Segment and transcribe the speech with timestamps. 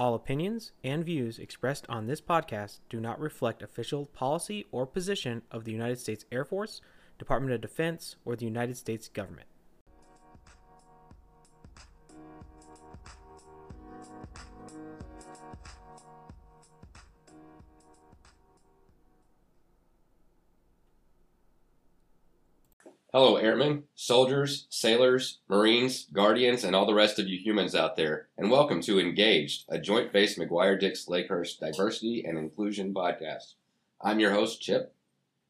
[0.00, 5.42] All opinions and views expressed on this podcast do not reflect official policy or position
[5.50, 6.80] of the United States Air Force,
[7.18, 9.46] Department of Defense, or the United States government.
[23.12, 28.28] Hello, airmen, soldiers, sailors, marines, guardians, and all the rest of you humans out there,
[28.38, 33.54] and welcome to Engaged, a joint base McGuire Dix Lakehurst diversity and inclusion podcast.
[34.00, 34.94] I'm your host, Chip.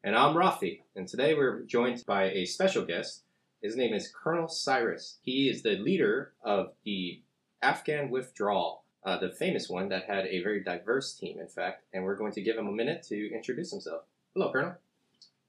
[0.03, 3.21] And I'm Rafi, and today we're joined by a special guest.
[3.61, 5.19] His name is Colonel Cyrus.
[5.21, 7.21] He is the leader of the
[7.61, 12.05] Afghan withdrawal, uh, the famous one that had a very diverse team, in fact, and
[12.05, 14.01] we're going to give him a minute to introduce himself.
[14.33, 14.77] Hello, Colonel.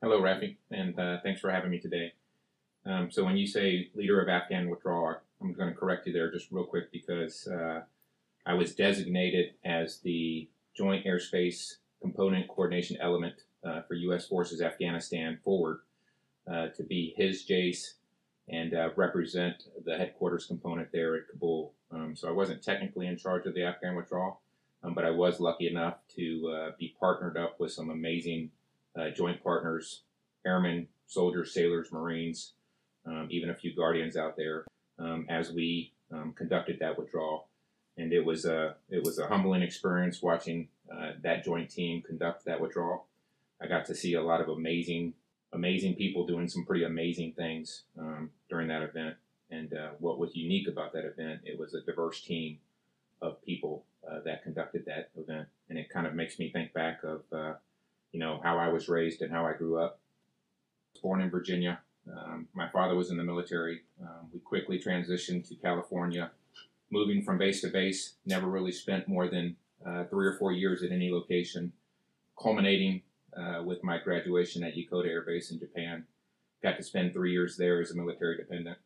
[0.02, 2.12] Hello, Rafi, and uh, thanks for having me today.
[2.84, 6.28] Um, so, when you say leader of Afghan withdrawal, I'm going to correct you there
[6.28, 7.82] just real quick because uh,
[8.44, 14.26] I was designated as the Joint Airspace Component Coordination Element uh, for U.S.
[14.26, 15.82] Forces Afghanistan Forward
[16.52, 17.94] uh, to be his JACCE
[18.48, 21.74] and uh, represent the headquarters component there at Kabul.
[21.92, 24.40] Um, so, I wasn't technically in charge of the Afghan withdrawal,
[24.82, 28.50] um, but I was lucky enough to uh, be partnered up with some amazing
[28.98, 30.02] uh, joint partners,
[30.46, 32.52] airmen, soldiers, sailors, marines,
[33.06, 34.64] um, even a few guardians out there
[34.98, 37.48] um, as we um, conducted that withdrawal.
[37.96, 42.44] And it was a it was a humbling experience watching uh, that joint team conduct
[42.46, 43.06] that withdrawal.
[43.60, 45.14] I got to see a lot of amazing
[45.52, 49.16] amazing people doing some pretty amazing things um, during that event.
[49.50, 52.58] And uh, what was unique about that event, it was a diverse team
[53.20, 57.04] of people uh, that conducted that event, and it kind of makes me think back
[57.04, 57.54] of uh,
[58.12, 59.98] you know, how I was raised and how I grew up.
[61.02, 61.80] Born in Virginia.
[62.10, 63.80] Um, my father was in the military.
[64.00, 66.30] Um, we quickly transitioned to California,
[66.90, 68.14] moving from base to base.
[68.24, 71.72] Never really spent more than uh, three or four years at any location,
[72.40, 73.02] culminating
[73.36, 76.04] uh, with my graduation at Yokota Air Base in Japan.
[76.62, 78.78] Got to spend three years there as a military dependent.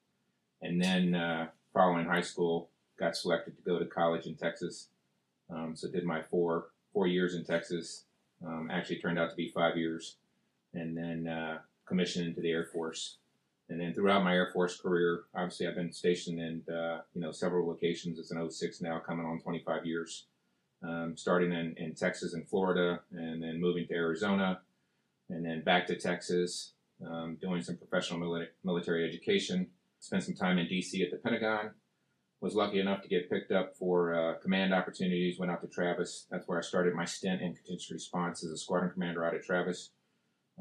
[0.62, 4.88] And then, uh, following high school, got selected to go to college in Texas.
[5.50, 8.04] Um, so did my four four years in Texas,
[8.44, 10.16] um, actually turned out to be five years,
[10.74, 13.18] and then uh, commissioned into the Air Force.
[13.68, 17.32] And then throughout my Air Force career, obviously I've been stationed in uh, you know
[17.32, 18.18] several locations.
[18.18, 20.26] It's an 06 now, coming on 25 years.
[20.82, 24.60] Um, starting in, in Texas and Florida, and then moving to Arizona,
[25.30, 26.72] and then back to Texas,
[27.04, 29.68] um, doing some professional mili- military education.
[30.00, 31.02] Spent some time in D.C.
[31.02, 31.70] at the Pentagon,
[32.40, 35.38] was lucky enough to get picked up for uh, command opportunities.
[35.38, 36.26] Went out to Travis.
[36.30, 39.44] That's where I started my stint in contingency response as a squadron commander out at
[39.44, 39.90] Travis.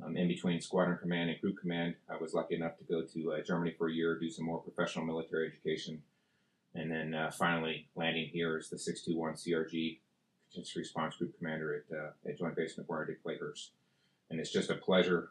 [0.03, 3.34] Um, in between squadron command and group command, I was lucky enough to go to
[3.34, 6.02] uh, Germany for a year, do some more professional military education,
[6.74, 10.00] and then uh, finally landing here as the 621 CRG
[10.50, 13.69] contingency response group commander at, uh, at Joint Base McGuire Dix Lakehurst.
[14.30, 15.30] And it's just a pleasure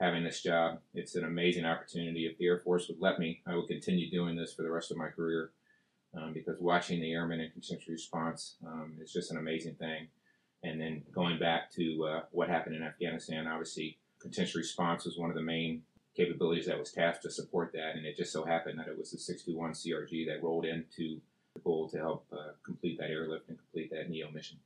[0.00, 0.78] having this job.
[0.94, 2.26] It's an amazing opportunity.
[2.26, 4.92] If the Air Force would let me, I would continue doing this for the rest
[4.92, 5.50] of my career
[6.14, 10.08] um, because watching the airmen in contingency response um, is just an amazing thing.
[10.62, 15.30] And then going back to uh, what happened in Afghanistan, obviously, contingency response was one
[15.30, 15.82] of the main
[16.16, 17.94] capabilities that was tasked to support that.
[17.94, 21.20] And it just so happened that it was the 61 CRG that rolled into
[21.54, 24.58] Kabul to help uh, complete that airlift and complete that NEO mission.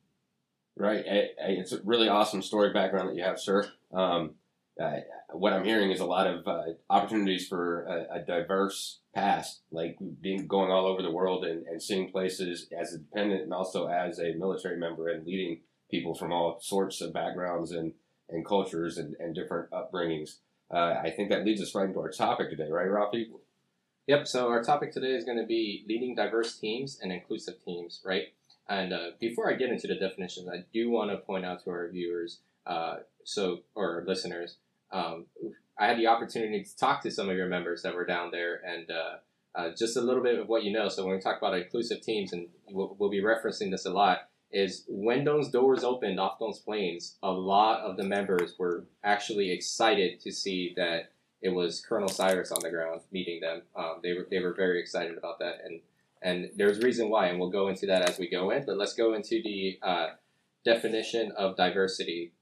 [0.77, 1.05] Right.
[1.07, 3.71] It's a really awesome story background that you have, sir.
[3.93, 4.37] Um,
[4.81, 5.01] uh,
[5.33, 9.99] what I'm hearing is a lot of uh, opportunities for a, a, diverse past, like
[10.21, 13.87] being going all over the world and, and seeing places as a dependent and also
[13.87, 15.61] as a military member and leading
[15.91, 17.93] people from all sorts of backgrounds and,
[18.31, 20.37] and cultures and, and different upbringings.
[20.73, 23.27] Uh, I think that leads us right into our topic today, right, Rafi?
[24.07, 24.27] Yep.
[24.27, 28.29] So our topic today is going to be leading diverse teams and inclusive teams, right?
[28.69, 31.71] And uh, before I get into the definitions, I do want to point out to
[31.71, 34.57] our viewers, uh, so or listeners,
[34.93, 35.27] um,
[35.79, 38.61] I had the opportunity to talk to some of your members that were down there,
[38.65, 39.15] and uh,
[39.55, 40.89] uh, just a little bit of what you know.
[40.89, 44.29] So when we talk about inclusive teams, and we'll, we'll, be referencing this a lot,
[44.51, 49.51] is when those doors opened off those planes, a lot of the members were actually
[49.51, 51.11] excited to see that
[51.41, 53.63] it was Colonel Cyrus on the ground meeting them.
[53.75, 55.81] Um, they were they were very excited about that, and
[56.23, 58.65] and there's reason why, and we'll go into that as we go in.
[58.65, 60.07] But let's go into the uh,
[60.65, 62.33] definition of diversity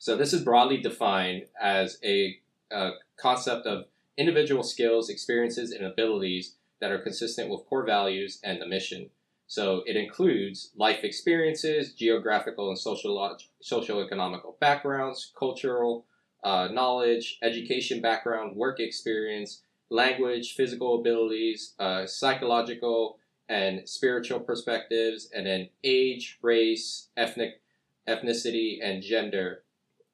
[0.00, 2.38] so this is broadly defined as a,
[2.72, 3.84] a concept of
[4.16, 9.10] individual skills, experiences, and abilities that are consistent with core values and the mission.
[9.46, 16.06] So it includes life experiences, geographical and social socio-economical backgrounds, cultural
[16.42, 19.60] uh, knowledge, education background, work experience,
[19.90, 23.18] language, physical abilities, uh, psychological
[23.50, 27.60] and spiritual perspectives, and then age, race, ethnic,
[28.08, 29.62] ethnicity, and gender.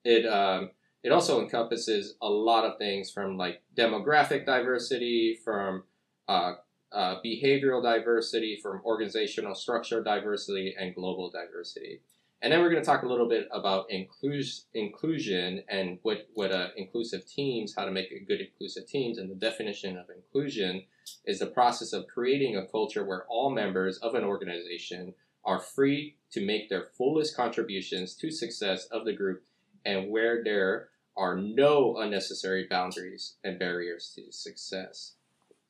[0.07, 0.71] It um,
[1.03, 5.83] it also encompasses a lot of things from like demographic diversity, from
[6.29, 6.55] uh,
[6.93, 12.03] uh, behavioral diversity, from organizational structure diversity, and global diversity.
[12.41, 16.53] And then we're going to talk a little bit about inclus- inclusion and what, what
[16.53, 19.19] uh, inclusive teams, how to make a good inclusive teams.
[19.19, 20.85] And the definition of inclusion
[21.25, 25.15] is the process of creating a culture where all members of an organization
[25.45, 29.43] are free to make their fullest contributions to success of the group
[29.87, 35.15] and where there are no unnecessary boundaries and barriers to success.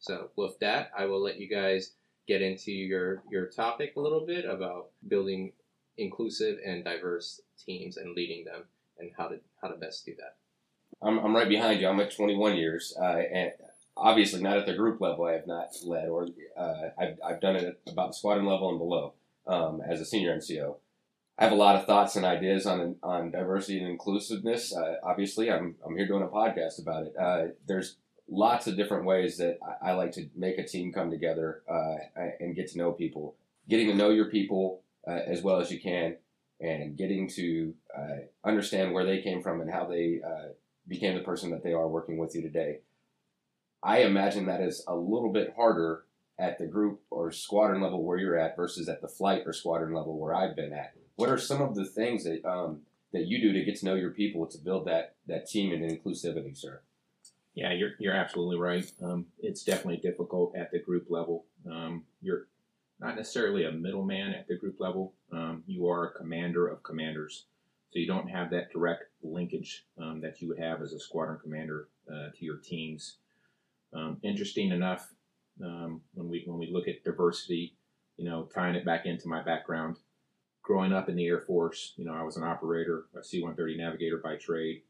[0.01, 1.93] So with that, I will let you guys
[2.27, 5.53] get into your, your topic a little bit about building
[5.99, 8.65] inclusive and diverse teams and leading them
[8.99, 10.37] and how to how to best do that.
[11.03, 11.89] I'm, I'm right behind you.
[11.89, 13.53] I'm at 21 years, uh, and
[13.97, 15.27] obviously not at the group level.
[15.27, 18.79] I have not led, or uh, I've, I've done it about the squadron level and
[18.79, 19.13] below
[19.47, 20.77] um, as a senior NCO.
[21.39, 24.75] I have a lot of thoughts and ideas on on diversity and inclusiveness.
[24.75, 27.15] Uh, obviously, I'm I'm here doing a podcast about it.
[27.19, 27.97] Uh, there's
[28.29, 31.97] lots of different ways that I, I, like to make a team come together uh,
[32.41, 33.37] and get to know people.
[33.69, 36.17] Getting to know your people uh, as well as you can,
[36.61, 40.49] and getting to uh, understand where they came from and how they uh,
[40.89, 42.79] became the person that they are working with you today.
[43.83, 46.05] I imagine that is a little bit harder
[46.39, 49.95] at the group or squadron level where you're at versus at the flight or squadron
[49.95, 50.95] level where I've been at.
[51.17, 52.83] What are some of the things that um,
[53.13, 55.83] that you do to get to know your people to build that that team and
[55.83, 56.81] inclusivity, sir?
[57.55, 58.91] Yeah, you're you're absolutely right.
[59.03, 61.47] Um, it's definitely difficult at the group level.
[61.71, 62.47] Um, you're
[63.01, 65.15] not necessarily a middleman at the group level.
[65.33, 67.47] Um, you are a commander of commanders,
[67.91, 71.39] so you don't have that direct linkage um, that you would have as a squadron
[71.43, 73.17] commander uh, to your teams.
[73.95, 75.09] Um, interesting enough,
[75.59, 77.75] when we when we look at diversity,
[78.17, 79.97] you know, tying it back into my background,
[80.67, 84.17] growing up in the Air Force, you know, I was an operator, a C-130 navigator
[84.19, 84.83] by trade.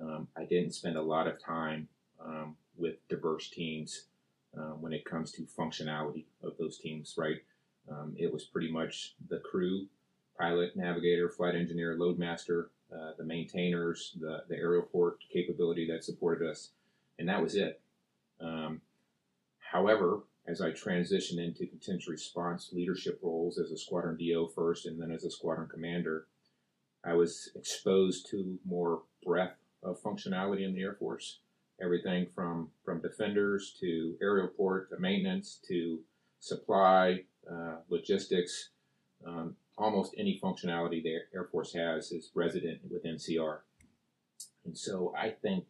[0.00, 1.86] Um, I didn't spend a lot of time
[2.18, 4.04] um, with diverse teams
[4.56, 7.36] uh, when it comes to functionality of those teams, right?
[7.90, 9.86] Um, it was pretty much the crew,
[10.38, 16.48] pilot, navigator, flight engineer, loadmaster, uh, the maintainers, the, the aerial port capability that supported
[16.48, 16.70] us,
[17.18, 17.82] and that was it.
[18.40, 18.80] Um,
[19.58, 25.00] however, as I transitioned into contingent response leadership roles as a squadron DO first and
[25.00, 26.26] then as a squadron commander,
[27.04, 31.40] I was exposed to more breadth of functionality in the Air Force.
[31.80, 36.00] Everything from, from defenders to aerial port to maintenance to
[36.40, 38.70] supply, uh, logistics,
[39.26, 43.64] um, almost any functionality the Air Force has is resident within CR.
[44.64, 45.66] And so I think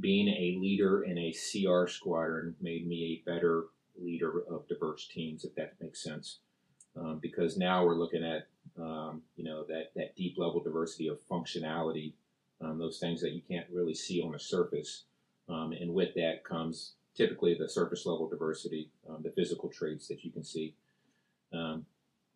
[0.00, 3.64] being a leader in a CR squadron made me a better
[4.00, 6.38] leader of diverse teams, if that makes sense.
[6.96, 8.48] Um, because now we're looking at
[8.78, 12.12] um, you know that that deep level diversity of functionality,
[12.60, 15.04] um, those things that you can't really see on the surface,
[15.48, 20.24] um, and with that comes typically the surface level diversity, um, the physical traits that
[20.24, 20.74] you can see.
[21.52, 21.84] Um,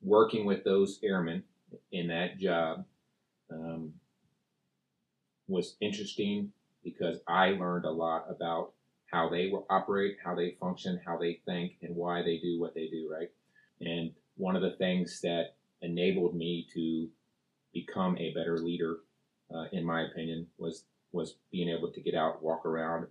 [0.02, 1.42] working with those airmen
[1.92, 2.84] in that job
[5.48, 6.52] was interesting
[6.86, 8.72] because I learned a lot about
[9.10, 12.86] how they operate, how they function, how they think, and why they do what they
[12.86, 13.28] do, right?
[13.80, 17.08] And one of the things that enabled me to
[17.75, 18.99] become a better leader,
[19.52, 23.06] uh, in my opinion, was was being able to get out, walk around,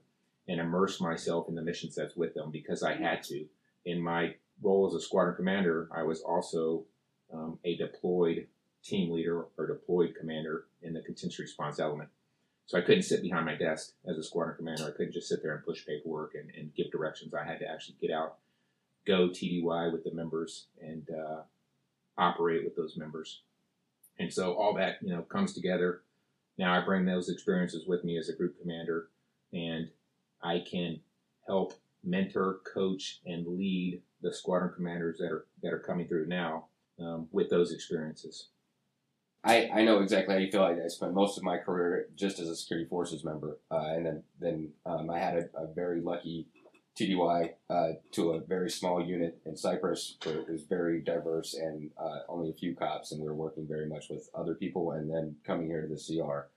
[0.48, 3.46] and immerse myself in the mission sets with them because I had to.
[3.86, 6.86] In my role as a squadron commander, I was also
[7.34, 8.48] um, a deployed
[8.84, 12.10] team leader or deployed commander in the contingency response element.
[12.68, 14.86] So I couldn't sit behind my desk as a squadron commander.
[14.86, 17.34] I couldn't just sit there and push paperwork and, and give directions.
[17.34, 18.38] I had to actually get out,
[19.06, 21.42] go TDY with the members, and uh,
[22.18, 23.42] operate with those members.
[24.18, 26.02] And so all that you know comes together.
[26.58, 29.10] Now I bring those experiences with me as a group commander,
[29.54, 29.90] and
[30.42, 31.02] I can
[31.46, 36.66] help mentor, coach, and lead the squadron commanders that are that are coming through now
[37.00, 38.48] um, with those experiences.
[39.46, 40.64] I, I know exactly how you feel.
[40.64, 44.06] I, I spent most of my career just as a security forces member, uh, and
[44.06, 46.48] then then um, I had a, a, very lucky
[47.00, 51.92] TDY uh, to a very small unit in Cyprus where it was very diverse and
[51.96, 54.94] uh, only a few cops, and we were working very much with other people.
[54.94, 56.50] And then coming here to the CR,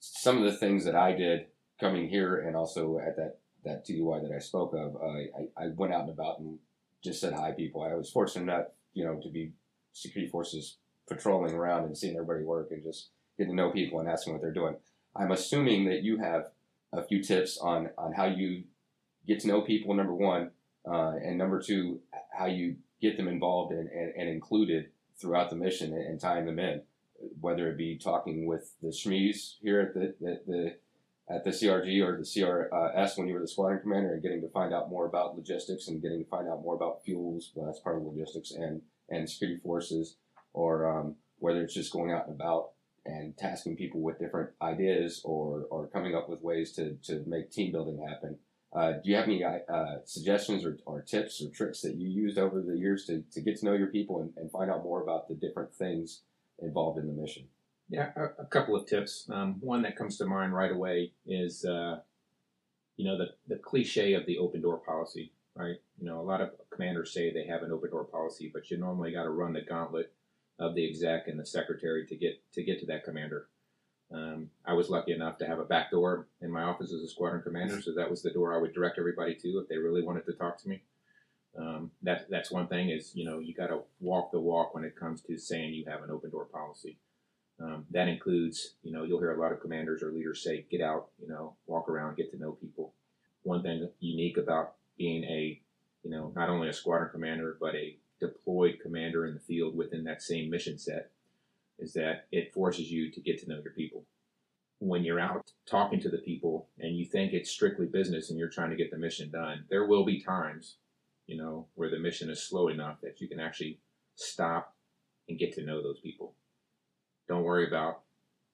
[0.00, 1.46] some of the things that I did
[1.78, 5.68] coming here and also at that that TDY that I spoke of, uh, I, I
[5.76, 6.58] went out and about and
[7.02, 7.82] just said hi people.
[7.82, 9.52] I was fortunate enough, you know, to be
[9.92, 14.08] security forces patrolling around and seeing everybody work and just getting to know people and
[14.08, 14.76] asking what they're doing.
[15.16, 16.50] I'm assuming that you have
[16.92, 18.64] a few tips on on how you
[19.26, 19.94] get to know people.
[19.94, 20.50] Number one,
[20.88, 22.00] uh, and number two,
[22.36, 26.46] how you get them involved and, and, and included throughout the mission and, and, tying
[26.46, 26.82] them in,
[27.40, 30.76] whether it be talking with the SMEs here at the, the, the
[31.28, 34.48] at the CRG or the CRS when you were the squadron commander and getting to
[34.48, 37.50] find out more about logistics and getting to find out more about fuels.
[37.54, 40.16] Well, that's part of logistics and, and security forces,
[40.54, 42.70] or um, whether it's just going out and about
[43.04, 47.50] and tasking people with different ideas or, or coming up with ways to, to make
[47.50, 48.38] team building happen.
[48.74, 52.38] Uh, do you have any uh, suggestions or, or tips or tricks that you used
[52.38, 55.02] over the years to, to get to know your people and, and find out more
[55.02, 56.22] about the different things
[56.60, 57.44] involved in the mission?
[57.88, 59.28] Yeah, a, a couple of tips.
[59.30, 62.00] Um, one that comes to mind right away is, uh,
[62.96, 65.76] you know, the, the cliche of the open door policy, right?
[66.00, 68.78] You know, a lot of commanders say they have an open door policy, but you
[68.78, 70.12] normally got to run the gauntlet
[70.58, 73.48] of the exec and the secretary to get to get to that commander.
[74.12, 77.08] Um, I was lucky enough to have a back door in my office as a
[77.08, 80.02] squadron commander, so that was the door I would direct everybody to if they really
[80.02, 80.82] wanted to talk to me.
[81.58, 84.84] Um, that that's one thing is you know you got to walk the walk when
[84.84, 86.98] it comes to saying you have an open door policy.
[87.60, 90.80] Um, that includes you know you'll hear a lot of commanders or leaders say get
[90.80, 92.92] out you know walk around get to know people.
[93.42, 95.60] One thing unique about being a
[96.02, 100.04] you know not only a squadron commander but a deployed commander in the field within
[100.04, 101.10] that same mission set
[101.78, 104.04] is that it forces you to get to know your people.
[104.78, 108.48] When you're out talking to the people and you think it's strictly business and you're
[108.48, 110.76] trying to get the mission done, there will be times,
[111.26, 113.78] you know, where the mission is slow enough that you can actually
[114.14, 114.74] stop
[115.28, 116.34] and get to know those people.
[117.28, 118.00] Don't worry about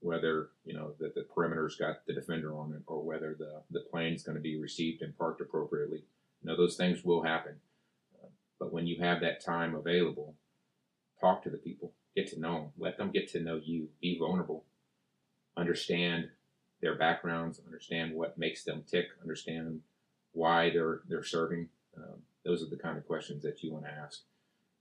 [0.01, 3.85] whether, you know, that the perimeter's got the defender on it or whether the, the
[3.91, 6.05] plane's going to be received and parked appropriately.
[6.43, 7.57] You know, those things will happen.
[8.61, 10.37] But when you have that time available,
[11.21, 14.19] talk to the people, get to know them, let them get to know you, be
[14.19, 14.65] vulnerable,
[15.57, 16.29] understand
[16.83, 19.81] their backgrounds, understand what makes them tick, understand
[20.33, 21.69] why they're they're serving.
[21.97, 24.21] Um, those are the kind of questions that you want to ask,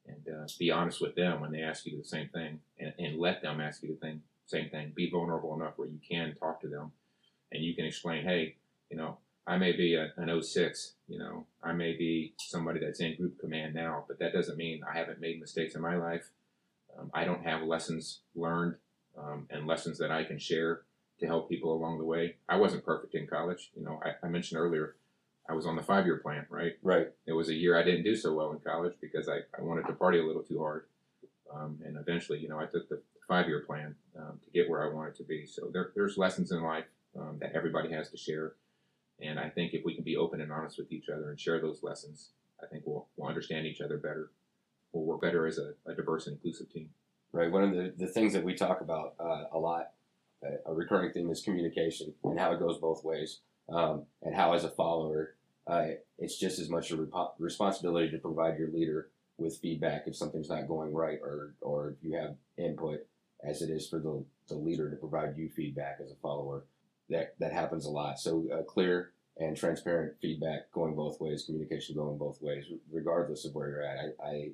[0.06, 3.18] and uh, be honest with them when they ask you the same thing, and, and
[3.18, 4.94] let them ask you the thing, same thing.
[4.96, 6.92] Be vulnerable enough where you can talk to them,
[7.52, 8.56] and you can explain, hey,
[8.90, 9.18] you know,
[9.50, 13.40] I may be a, an 06, you know, I may be somebody that's in group
[13.40, 16.30] command now, but that doesn't mean I haven't made mistakes in my life.
[16.98, 18.76] Um, I don't have lessons learned
[19.18, 20.82] um, and lessons that I can share
[21.20, 22.36] to help people along the way.
[22.48, 23.72] I wasn't perfect in college.
[23.76, 24.96] You know, I, I mentioned earlier,
[25.50, 26.74] I was on the five year plan, right?
[26.84, 27.08] Right.
[27.26, 29.88] It was a year I didn't do so well in college because I, I wanted
[29.88, 30.86] to party a little too hard.
[31.52, 34.88] Um, and eventually, you know, I took the five year plan um, to get where
[34.88, 35.48] I wanted to be.
[35.48, 36.86] So there, there's lessons in life
[37.20, 38.54] um, that everybody has to share.
[39.22, 41.60] And I think if we can be open and honest with each other and share
[41.60, 42.30] those lessons,
[42.62, 44.32] I think we'll, we'll understand each other better.
[44.92, 46.90] We'll work better as a, a diverse and inclusive team.
[47.32, 47.52] Right.
[47.52, 49.92] One of the, the things that we talk about uh, a lot,
[50.44, 53.40] uh, a recurring theme is communication and how it goes both ways.
[53.72, 55.36] Um, and how, as a follower,
[55.68, 55.86] uh,
[56.18, 60.50] it's just as much a rep- responsibility to provide your leader with feedback if something's
[60.50, 63.06] not going right or, or if you have input
[63.48, 66.64] as it is for the, the leader to provide you feedback as a follower
[67.10, 68.20] that that happens a lot.
[68.20, 73.56] So uh, clear and transparent feedback going both ways, communication going both ways, regardless of
[73.56, 74.16] where you're at.
[74.24, 74.50] I, I,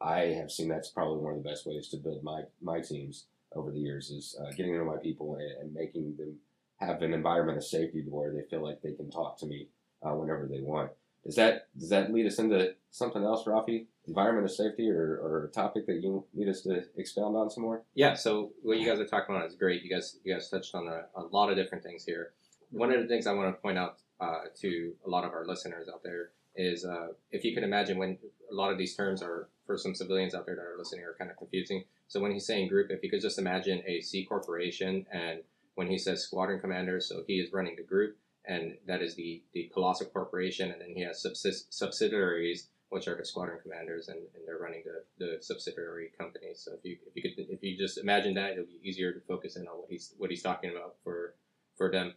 [0.00, 3.26] I have seen that's probably one of the best ways to build my my teams
[3.54, 6.36] over the years is uh, getting to know my people and, and, making them
[6.76, 9.68] have an environment of safety where they feel like they can talk to me
[10.02, 10.90] uh, whenever they want.
[11.24, 13.86] Does that does that lead us into something else, Rafi?
[14.06, 17.62] Environment of safety, or, or a topic that you need us to expound on some
[17.62, 17.82] more?
[17.94, 18.14] Yeah.
[18.14, 19.82] So what you guys are talking about is great.
[19.82, 22.32] You guys you guys touched on a, a lot of different things here.
[22.70, 25.46] One of the things I want to point out uh, to a lot of our
[25.46, 28.18] listeners out there is uh, if you can imagine when
[28.50, 31.14] a lot of these terms are for some civilians out there that are listening are
[31.18, 31.84] kind of confusing.
[32.08, 35.40] So when he's saying group, if you could just imagine a C corporation, and
[35.74, 38.16] when he says squadron commander, so he is running the group
[38.48, 43.16] and that is the, the Colossal Corporation, and then he has subsist- subsidiaries, which are
[43.16, 46.62] the squadron commanders, and, and they're running the, the subsidiary companies.
[46.64, 49.20] So if you if you could if you just imagine that, it'll be easier to
[49.20, 51.34] focus in on what he's what he's talking about for
[51.76, 52.14] for them.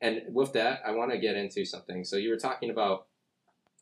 [0.00, 2.04] And with that, I want to get into something.
[2.04, 3.06] So you were talking about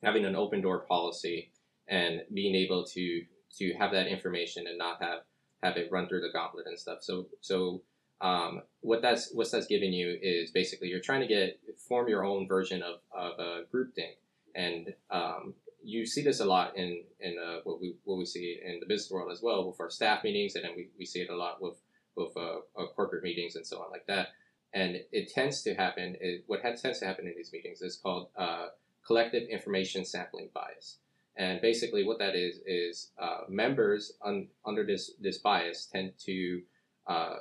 [0.03, 1.51] having an open door policy
[1.89, 3.25] and being able to
[3.59, 5.21] to have that information and not have
[5.63, 6.99] have it run through the gauntlet and stuff.
[7.03, 7.83] So so
[8.21, 11.59] um, what that's what that's giving you is basically you're trying to get
[11.89, 14.17] form your own version of, of a group think,
[14.55, 18.59] and um, you see this a lot in in uh, what we what we see
[18.65, 21.21] in the business world as well with our staff meetings, and then we, we see
[21.21, 21.79] it a lot with
[22.17, 22.61] with uh,
[22.95, 24.29] corporate meetings and so on like that.
[24.73, 26.17] And it tends to happen.
[26.21, 28.69] Is, what tends to happen in these meetings is called uh,
[29.07, 30.99] collective information sampling bias.
[31.37, 36.63] And basically, what that is is uh, members un, under this this bias tend to
[37.07, 37.37] uh,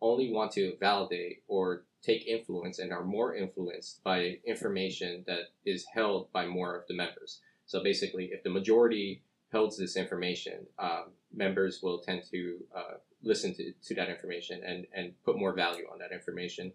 [0.00, 5.84] only want to validate or take influence and are more influenced by information that is
[5.92, 7.40] held by more of the members.
[7.70, 9.22] So basically, if the majority
[9.52, 14.88] holds this information, um, members will tend to uh, listen to, to that information and,
[14.92, 16.72] and put more value on that information.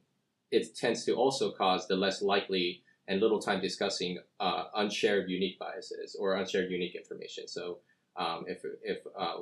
[0.52, 5.60] It tends to also cause the less likely and little time discussing uh, unshared unique
[5.60, 7.50] biases or unshared unique information.
[7.50, 7.80] So
[8.16, 9.42] um, if, if uh,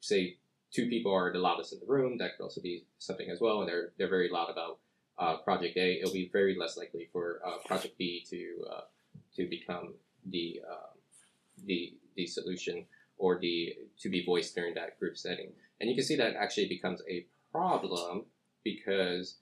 [0.00, 0.38] say,
[0.72, 3.60] two people are the loudest in the room, that could also be something as well,
[3.60, 4.78] and they're, they're very loud about
[5.16, 8.80] uh, Project A, it'll be very less likely for uh, Project B to uh,
[9.36, 9.94] to become
[10.30, 10.87] the um,
[11.66, 12.84] the the solution
[13.16, 15.52] or the to be voiced during that group setting.
[15.80, 18.24] And you can see that actually becomes a problem
[18.64, 19.36] because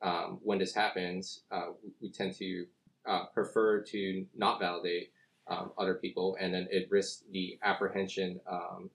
[0.00, 2.66] um, when this happens, uh, we tend to
[3.06, 5.12] uh, prefer to not validate
[5.48, 8.90] um, other people, and then it risks the apprehension um,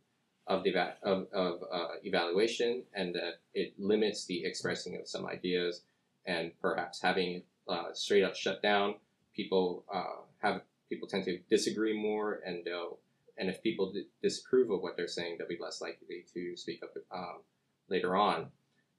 [0.48, 5.82] of the of, of uh, evaluation, and that it limits the expressing of some ideas
[6.28, 8.96] and perhaps having uh, straight up shut down,
[9.34, 13.00] people uh, have people tend to disagree more, and they'll
[13.40, 16.82] and if people d- disapprove of what they're saying, they'll be less likely to speak
[16.84, 17.42] up um,
[17.90, 18.48] later on,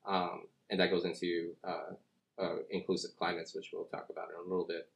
[0.07, 1.92] um, and that goes into uh,
[2.40, 4.88] uh inclusive climates, which we'll talk about in a little bit.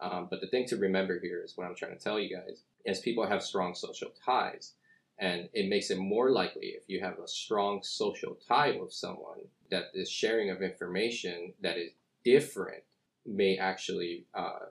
[0.00, 2.62] Um, but the thing to remember here is what I'm trying to tell you guys
[2.84, 4.74] is people have strong social ties.
[5.18, 9.40] And it makes it more likely if you have a strong social tie with someone
[9.70, 11.90] that the sharing of information that is
[12.24, 12.82] different
[13.26, 14.66] may actually uh,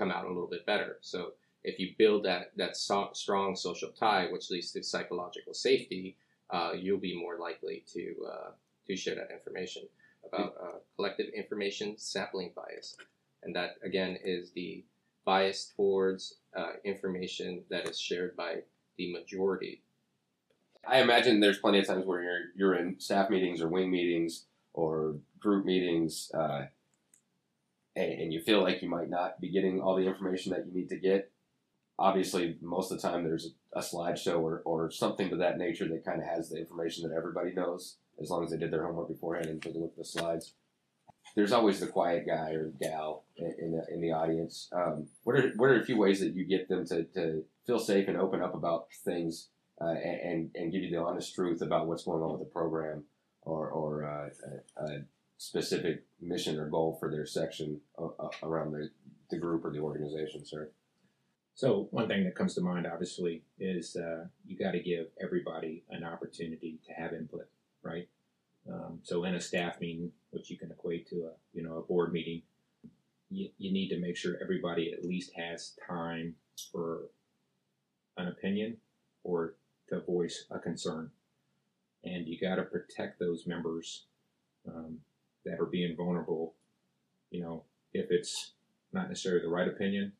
[0.00, 0.98] come out a little bit better.
[1.02, 1.32] So
[1.64, 6.16] if you build that that so- strong social tie, which leads to psychological safety,
[6.50, 8.50] uh, you'll be more likely to uh,
[8.86, 9.82] to share that information
[10.26, 12.96] about uh, collective information sampling bias,
[13.42, 14.84] and that again is the
[15.26, 18.56] bias towards uh, information that is shared by
[18.96, 19.82] the majority
[20.86, 24.46] I imagine there's plenty of times where you're you're in staff meetings or wing meetings
[24.72, 26.30] or group meetings,
[28.00, 30.72] uh, and, you feel like you might not be getting all the information that you
[30.72, 31.30] need to get.
[31.98, 36.04] Obviously, most of the time there's a slideshow or, or something to that nature that
[36.04, 39.08] kind of has the information that everybody knows, as long as they did their homework
[39.08, 40.54] beforehand and took a look at the slides.
[41.36, 44.68] There's always the quiet guy or gal in, the, in the audience.
[44.72, 47.78] Um, what are what are a few ways that you get them to, to feel
[47.78, 49.48] safe and open up about things
[49.80, 53.04] uh, and and give you the honest truth about what's going on with the program
[53.42, 54.28] or or uh,
[54.82, 55.02] a, a,
[55.40, 58.90] specific mission or goal for their section uh, around the,
[59.30, 60.70] the group or the organization, sir.
[61.54, 65.82] So one thing that comes to mind, obviously, is uh, you got to give everybody
[65.88, 67.48] an opportunity to have input,
[67.82, 68.06] right?
[68.70, 71.82] Um, so in a staff meeting, which you can equate to a you know a
[71.82, 72.42] board meeting,
[73.30, 76.34] you, you need to make sure everybody at least has time
[76.70, 77.04] for
[78.18, 78.76] an opinion
[79.24, 79.54] or
[79.88, 81.10] to voice a concern.
[82.04, 84.04] And you got to protect those members
[84.68, 84.98] um,
[85.44, 86.54] that are being vulnerable.
[87.30, 88.52] You know, if it's
[88.92, 90.12] not necessarily the right opinion,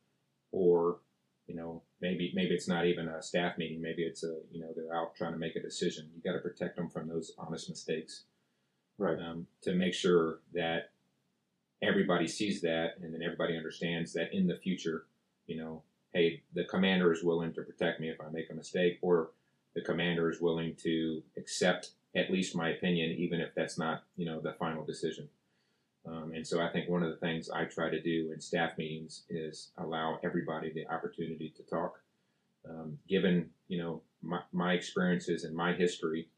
[0.52, 0.98] or
[1.46, 3.80] you know, maybe maybe it's not even a staff meeting.
[3.80, 6.08] Maybe it's a you know they're out trying to make a decision.
[6.14, 8.24] You got to protect them from those honest mistakes,
[8.98, 9.18] right?
[9.18, 10.90] Um, to make sure that
[11.82, 15.06] everybody sees that, and then everybody understands that in the future,
[15.46, 18.98] you know, hey, the commander is willing to protect me if I make a mistake,
[19.02, 19.30] or
[19.74, 24.26] the commander is willing to accept at least my opinion, even if that's not, you
[24.26, 25.28] know, the final decision.
[26.06, 28.76] Um, and so I think one of the things I try to do in staff
[28.78, 32.00] meetings is allow everybody the opportunity to talk.
[32.68, 36.28] Um, given, you know, my, my experiences and my history,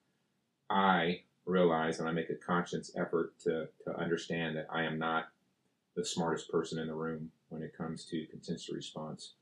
[0.68, 5.28] I realize and I make a conscious effort to, to understand that I am not
[5.96, 9.34] the smartest person in the room when it comes to contingency response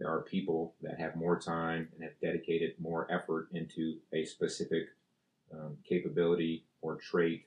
[0.00, 4.88] there are people that have more time and have dedicated more effort into a specific
[5.52, 7.46] um, capability or trait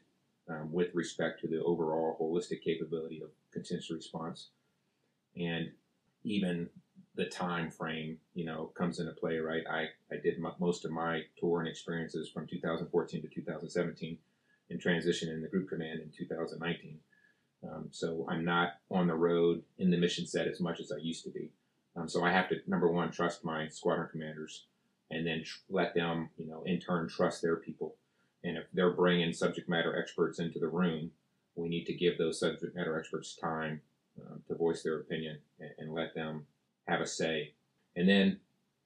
[0.49, 4.49] um, with respect to the overall holistic capability of contingency response.
[5.37, 5.71] And
[6.23, 6.69] even
[7.15, 9.63] the time frame, you know, comes into play, right?
[9.69, 14.17] I, I did m- most of my tour and experiences from 2014 to 2017
[14.69, 16.99] and transition in the group command in 2019.
[17.63, 20.97] Um, so I'm not on the road in the mission set as much as I
[20.97, 21.51] used to be.
[21.95, 24.65] Um, so I have to number one trust my squadron commanders,
[25.11, 27.95] and then tr- let them, you know, in turn trust their people.
[28.43, 31.11] And if they're bringing subject matter experts into the room,
[31.55, 33.81] we need to give those subject matter experts time
[34.19, 36.45] um, to voice their opinion and, and let them
[36.87, 37.53] have a say.
[37.95, 38.39] And then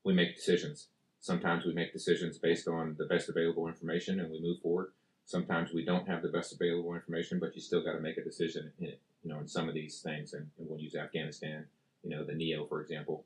[0.04, 0.88] we make decisions.
[1.20, 4.92] Sometimes we make decisions based on the best available information and we move forward.
[5.26, 8.24] Sometimes we don't have the best available information, but you still got to make a
[8.24, 10.34] decision in, you know, in some of these things.
[10.34, 11.66] And, and we'll use Afghanistan
[12.08, 13.26] you know, the NEO, for example,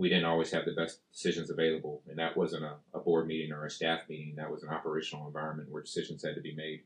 [0.00, 2.00] we didn't always have the best decisions available.
[2.08, 4.34] And that wasn't a, a board meeting or a staff meeting.
[4.36, 6.80] That was an operational environment where decisions had to be made.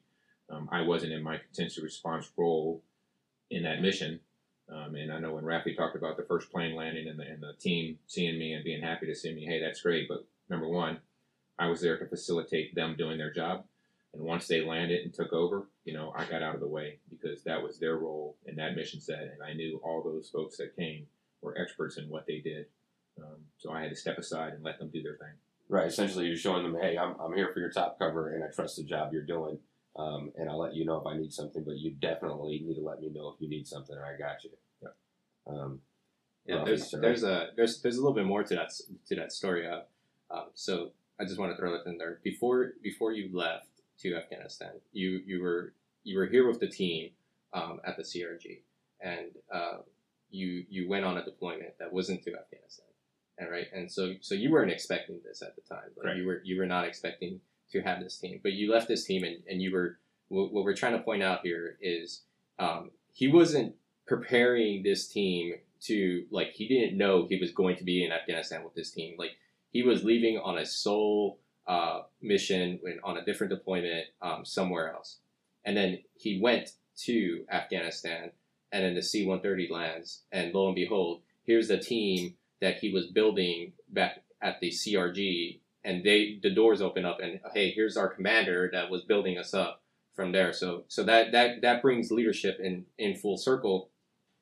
[0.50, 2.82] Um, I wasn't in my contingency response role
[3.50, 4.18] in that mission.
[4.68, 7.40] Um, and I know when Rafi talked about the first plane landing and the, and
[7.40, 10.08] the team seeing me and being happy to see me, hey, that's great.
[10.08, 10.98] But number one,
[11.56, 13.62] I was there to facilitate them doing their job.
[14.12, 16.98] And once they landed and took over, you know, I got out of the way
[17.10, 19.22] because that was their role in that mission set.
[19.22, 21.06] And I knew all those folks that came
[21.42, 22.66] were experts in what they did.
[23.64, 25.32] So I had to step aside and let them do their thing.
[25.70, 25.86] Right.
[25.86, 28.76] Essentially, you're showing them, hey, I'm, I'm here for your top cover, and I trust
[28.76, 29.58] the job you're doing,
[29.96, 31.64] um, and I'll let you know if I need something.
[31.64, 34.44] But you definitely need to let me know if you need something, or I got
[34.44, 34.50] you.
[34.82, 34.88] Yeah.
[35.46, 35.80] Um,
[36.44, 37.00] Yeah, Rafi, there's sir.
[37.00, 38.70] there's a there's there's a little bit more to that
[39.08, 39.66] to that story.
[39.66, 39.80] Uh,
[40.30, 42.20] um, so I just want to throw that in there.
[42.22, 43.68] Before before you left
[44.00, 45.72] to Afghanistan, you you were
[46.02, 47.12] you were here with the team
[47.54, 48.60] um, at the CRG,
[49.00, 49.78] and uh,
[50.28, 52.86] you you went on a deployment that wasn't to Afghanistan,
[53.38, 55.90] and right, and so so you weren't expecting this at the time.
[55.96, 56.18] Like Correct.
[56.18, 57.40] you were you were not expecting
[57.72, 60.64] to have this team, but you left this team, and, and you were what, what
[60.64, 62.22] we're trying to point out here is
[62.58, 63.74] um, he wasn't
[64.06, 68.62] preparing this team to like he didn't know he was going to be in Afghanistan
[68.64, 69.16] with this team.
[69.18, 69.32] Like
[69.70, 74.92] he was leaving on a sole uh, mission and on a different deployment um, somewhere
[74.94, 75.18] else,
[75.64, 78.30] and then he went to Afghanistan,
[78.70, 83.06] and then the C-130 lands, and lo and behold, here's the team that he was
[83.08, 88.08] building back at the CRG, and they the doors open up, and hey, here's our
[88.08, 89.82] commander that was building us up
[90.14, 90.52] from there.
[90.52, 93.90] So so that that that brings leadership in in full circle,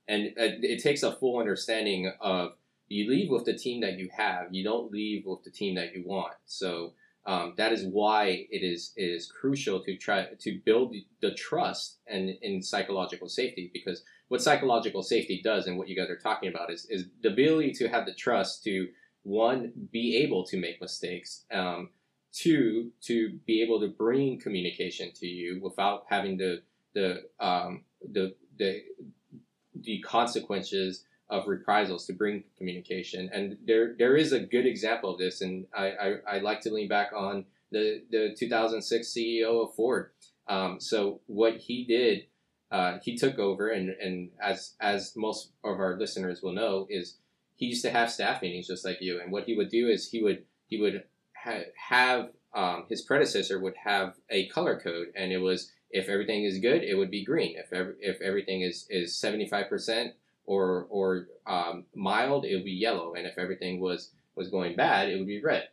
[0.06, 2.52] and it takes a full understanding of
[2.86, 4.48] you leave with the team that you have.
[4.52, 6.34] You don't leave with the team that you want.
[6.46, 6.92] So
[7.24, 11.98] um, that is why it is it is crucial to try to build the trust
[12.06, 16.48] and in psychological safety because what psychological safety does and what you guys are talking
[16.48, 18.88] about is is the ability to have the trust to
[19.22, 21.90] one be able to make mistakes um,
[22.32, 26.62] two to be able to bring communication to you without having the
[26.94, 28.82] the um, the the
[29.80, 33.30] the consequences of reprisals to bring communication.
[33.32, 36.70] And there there is a good example of this, and I, I, I like to
[36.70, 40.10] lean back on the the 2006 CEO of Ford.
[40.46, 42.26] Um, so what he did,
[42.70, 47.16] uh, he took over, and and as as most of our listeners will know, is
[47.56, 49.18] he used to have staff meetings just like you.
[49.18, 53.58] And what he would do is he would he would ha- have um, his predecessor
[53.58, 57.24] would have a color code, and it was if everything is good, it would be
[57.24, 57.56] green.
[57.56, 60.12] If ev- if everything is is seventy five percent
[60.52, 65.08] or or um, mild, it would be yellow, and if everything was was going bad,
[65.08, 65.68] it would be red.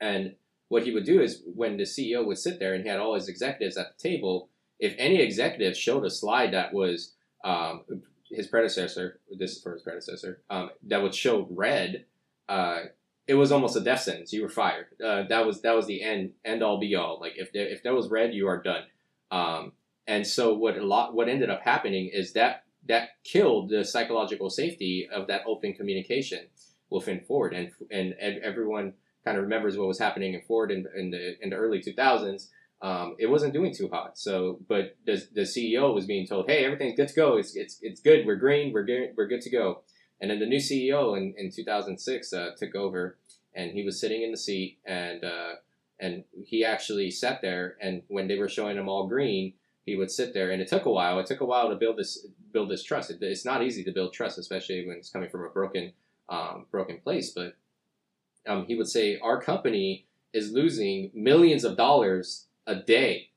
[0.00, 0.34] And
[0.68, 3.14] what he would do is when the CEO would sit there and he had all
[3.14, 7.12] his executives at the table, if any executive showed a slide that was
[7.44, 7.82] um,
[8.30, 12.06] his predecessor, this is for his predecessor, um, that would show red,
[12.48, 12.80] uh,
[13.26, 14.32] it was almost a death sentence.
[14.32, 14.86] You were fired.
[15.04, 17.20] Uh, that was that was the end end all be all.
[17.20, 18.84] Like if there, if there was red, you are done.
[19.30, 19.72] Um,
[20.06, 24.50] and so what a lot what ended up happening is that that killed the psychological
[24.50, 26.46] safety of that open communication
[26.90, 31.10] within Ford, and and, everyone kind of remembers what was happening in Ford in, in
[31.10, 32.48] the in the early 2000s.
[32.82, 34.16] Um, it wasn't doing too hot.
[34.16, 37.36] So, but the, the CEO was being told, "Hey, everything's good to go.
[37.36, 38.26] It's it's, it's good.
[38.26, 38.72] We're green.
[38.72, 39.10] We're good.
[39.16, 39.82] We're good to go."
[40.20, 43.18] And then the new CEO in, in 2006 uh, took over,
[43.54, 45.52] and he was sitting in the seat, and uh,
[45.98, 47.76] and he actually sat there.
[47.80, 49.54] And when they were showing him all green,
[49.86, 50.50] he would sit there.
[50.50, 51.18] And it took a while.
[51.18, 53.10] It took a while to build this build this trust.
[53.10, 55.92] It, it's not easy to build trust, especially when it's coming from a broken
[56.28, 57.30] um, broken place.
[57.30, 57.56] But
[58.46, 63.30] um, he would say, "Our company is losing millions of dollars a day.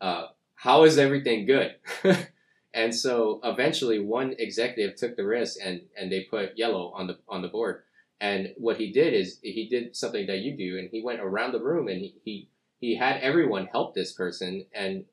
[0.00, 1.76] Uh, how is everything good?"
[2.74, 7.18] and so eventually, one executive took the risk and and they put yellow on the
[7.28, 7.82] on the board.
[8.22, 11.52] And what he did is he did something that you do, and he went around
[11.52, 12.48] the room and he he,
[12.80, 15.04] he had everyone help this person and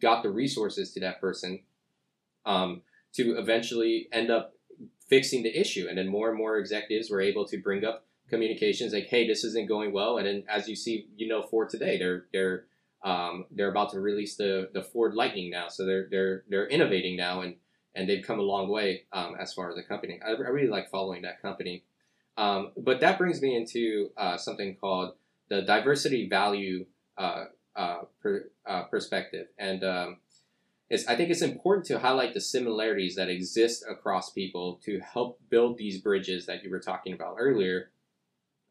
[0.00, 1.60] got the resources to that person
[2.46, 2.80] um,
[3.12, 4.54] to eventually end up
[5.08, 5.86] fixing the issue.
[5.88, 9.44] And then more and more executives were able to bring up communications like, "Hey, this
[9.44, 12.64] isn't going well." And then, as you see, you know, Ford today, they're they're
[13.04, 17.16] um, they're about to release the the Ford Lightning now, so they're they're they're innovating
[17.16, 17.56] now, and
[17.94, 20.18] and they've come a long way um, as far as the company.
[20.24, 21.84] I, I really like following that company.
[22.38, 25.12] Um, but that brings me into uh, something called
[25.50, 26.86] the diversity value
[28.22, 30.16] per, uh, perspective, and um,
[30.90, 35.40] it's, I think it's important to highlight the similarities that exist across people to help
[35.48, 37.90] build these bridges that you were talking about earlier,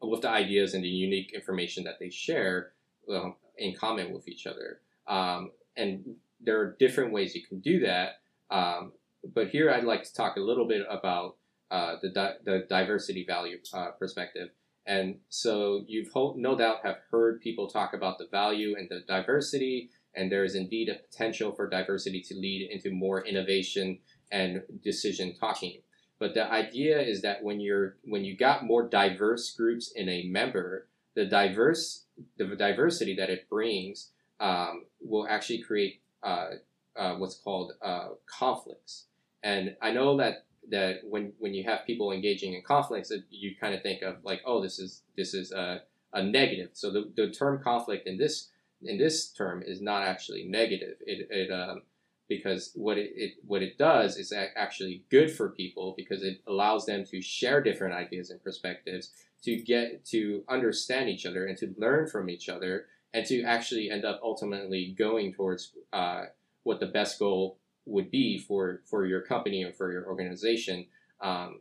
[0.00, 2.72] with the ideas and the unique information that they share
[3.12, 4.80] um, in common with each other.
[5.06, 8.20] Um, and there are different ways you can do that.
[8.50, 8.92] Um,
[9.34, 11.36] but here I'd like to talk a little bit about
[11.70, 14.48] uh, the, di- the diversity value uh, perspective.
[14.86, 19.00] And so you've ho- no doubt have heard people talk about the value and the
[19.06, 23.98] diversity and there is indeed a potential for diversity to lead into more innovation
[24.30, 25.80] and decision talking.
[26.18, 30.24] But the idea is that when you're when you got more diverse groups in a
[30.24, 32.04] member, the diverse
[32.36, 36.50] the diversity that it brings um, will actually create uh,
[36.96, 39.06] uh, what's called uh, conflicts.
[39.42, 43.74] And I know that that when when you have people engaging in conflicts, you kind
[43.74, 46.70] of think of like, oh, this is this is a, a negative.
[46.72, 48.50] So the, the term conflict in this
[48.82, 50.96] in this term is not actually negative.
[51.06, 51.82] It, it um,
[52.28, 56.86] because what it, it, what it does is actually good for people because it allows
[56.86, 59.10] them to share different ideas and perspectives
[59.42, 63.90] to get to understand each other and to learn from each other and to actually
[63.90, 66.24] end up ultimately going towards uh,
[66.62, 70.86] what the best goal would be for for your company or for your organization
[71.20, 71.60] um,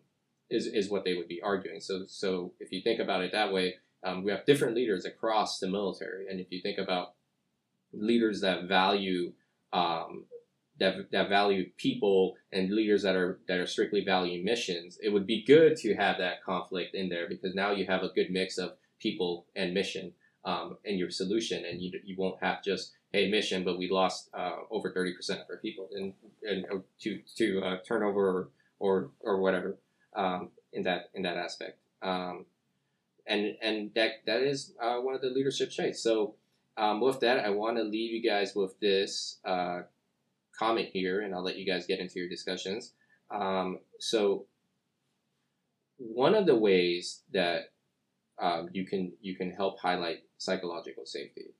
[0.50, 1.80] is is what they would be arguing.
[1.80, 5.60] So so if you think about it that way, um, we have different leaders across
[5.60, 7.14] the military, and if you think about
[7.94, 9.34] leaders that value
[9.74, 10.26] um,
[10.80, 15.28] that, that value people and leaders that are that are strictly value missions, it would
[15.28, 18.58] be good to have that conflict in there because now you have a good mix
[18.58, 20.14] of people and mission
[20.46, 24.30] um, in your solution, and you, you won't have just hey mission, but we lost
[24.34, 28.50] uh, over thirty percent of our people and and uh, to to uh, turnover
[28.80, 29.78] or, or whatever
[30.16, 31.78] um, in that in that aspect.
[32.02, 32.46] Um,
[33.28, 36.02] and and that that is uh, one of the leadership traits.
[36.02, 36.36] So
[36.78, 39.82] um, with that, I want to leave you guys with this uh,
[40.58, 42.94] comment here, and I'll let you guys get into your discussions.
[43.30, 44.46] Um, so
[45.98, 47.72] one of the ways that
[48.42, 51.54] um, you can you can help highlight psychological safety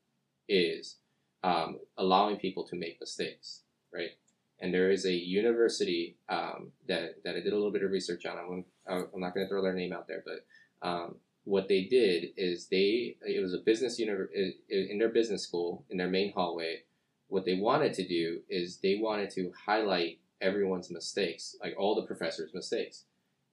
[0.50, 0.98] is
[1.44, 3.62] um, allowing people to make mistakes,
[3.94, 4.12] right?
[4.60, 8.26] And there is a university um, that, that I did a little bit of research
[8.26, 8.38] on.
[8.38, 8.66] I'm,
[9.14, 12.68] I'm not going to throw their name out there, but um, what they did is
[12.68, 16.82] they it was a business in their business school in their main hallway.
[17.28, 22.02] What they wanted to do is they wanted to highlight everyone's mistakes, like all the
[22.02, 23.06] professors' mistakes,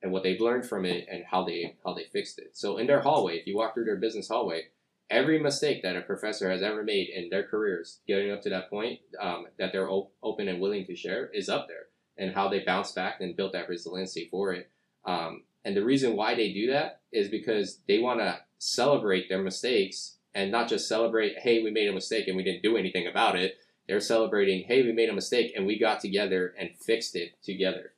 [0.02, 2.50] and what they've learned from it and how they how they fixed it.
[2.52, 4.68] So in their hallway, if you walk through their business hallway,
[5.10, 8.70] every mistake that a professor has ever made in their careers, getting up to that
[8.70, 12.48] point um, that they're op- open and willing to share, is up there, and how
[12.48, 14.70] they bounce back and built that resiliency for it.
[15.04, 19.42] Um, and the reason why they do that is because they want to celebrate their
[19.42, 23.06] mistakes and not just celebrate, hey, we made a mistake and we didn't do anything
[23.06, 23.56] about it.
[23.86, 27.92] They're celebrating, hey, we made a mistake and we got together and fixed it together.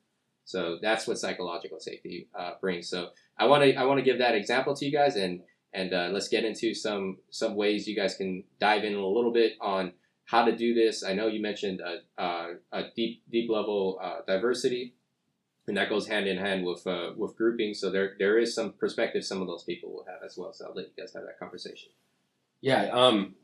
[0.45, 2.89] So that's what psychological safety uh, brings.
[2.89, 5.41] So I want to I want to give that example to you guys and
[5.73, 9.31] and uh, let's get into some some ways you guys can dive in a little
[9.31, 9.93] bit on
[10.25, 11.03] how to do this.
[11.03, 14.95] I know you mentioned a, a, a deep deep level uh, diversity,
[15.67, 17.73] and that goes hand in hand with uh, with grouping.
[17.73, 20.53] So there there is some perspective some of those people will have as well.
[20.53, 21.91] So I'll let you guys have that conversation.
[22.61, 23.35] Yeah, um,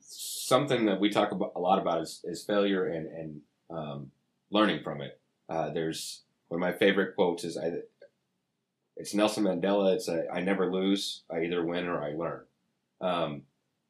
[0.00, 4.10] something that we talk about a lot about is, is failure and and um,
[4.50, 5.20] learning from it.
[5.48, 7.70] Uh, there's one of my favorite quotes is I
[8.96, 9.94] it's Nelson Mandela.
[9.94, 11.22] It's a, I never lose.
[11.30, 12.42] I either win or I learn.
[13.00, 13.42] Um,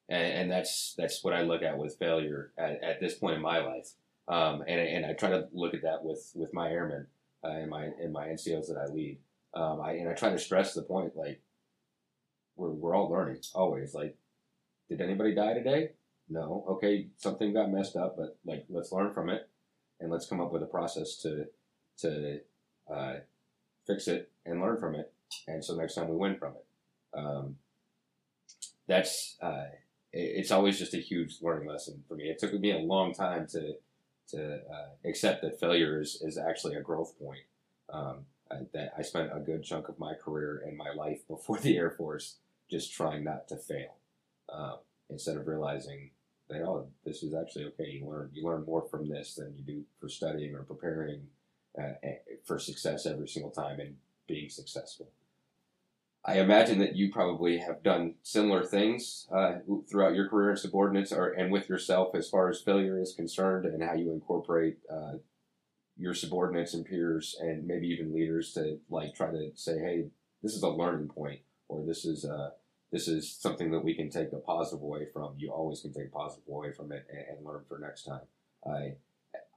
[0.09, 3.43] and, and, that's that's what I look at with failure at, at this point in
[3.43, 3.91] my life.
[4.29, 7.07] Um, and, and I try to look at that with, with my airmen
[7.45, 9.19] uh, and my in my NCOs that I lead.
[9.55, 11.41] Um, I and I try to stress the point like
[12.57, 13.95] we're we're all learning always.
[13.95, 14.17] Like,
[14.89, 15.91] did anybody die today?
[16.29, 16.65] No.
[16.69, 19.49] Okay, something got messed up, but like let's learn from it
[20.01, 21.47] and let's come up with a process to
[21.99, 22.41] to
[22.93, 23.15] uh,
[23.87, 25.13] fix it and learn from it.
[25.47, 27.19] And so next time we win from it.
[27.19, 27.57] Um,
[28.87, 29.67] that's uh,
[30.13, 32.25] it, it's always just a huge learning lesson for me.
[32.25, 33.75] It took me a long time to
[34.29, 37.45] to uh, accept that failure is, is actually a growth point.
[37.89, 41.59] Um, I, that I spent a good chunk of my career and my life before
[41.59, 42.37] the Air Force
[42.71, 43.95] just trying not to fail,
[44.53, 46.11] um, instead of realizing
[46.49, 47.91] that oh, this is actually okay.
[47.91, 51.23] You learn you learn more from this than you do for studying or preparing
[51.81, 52.09] uh,
[52.45, 55.09] for success every single time and being successful.
[56.25, 59.59] I imagine that you probably have done similar things uh,
[59.89, 63.65] throughout your career in subordinates or and with yourself as far as failure is concerned
[63.65, 65.19] and how you incorporate uh,
[65.97, 70.07] your subordinates and peers and maybe even leaders to like try to say, hey,
[70.43, 72.51] this is a learning point or this is uh,
[72.91, 75.35] this is something that we can take a positive away from.
[75.39, 78.23] You always can take a positive away from it and, and learn for next time.
[78.67, 78.95] I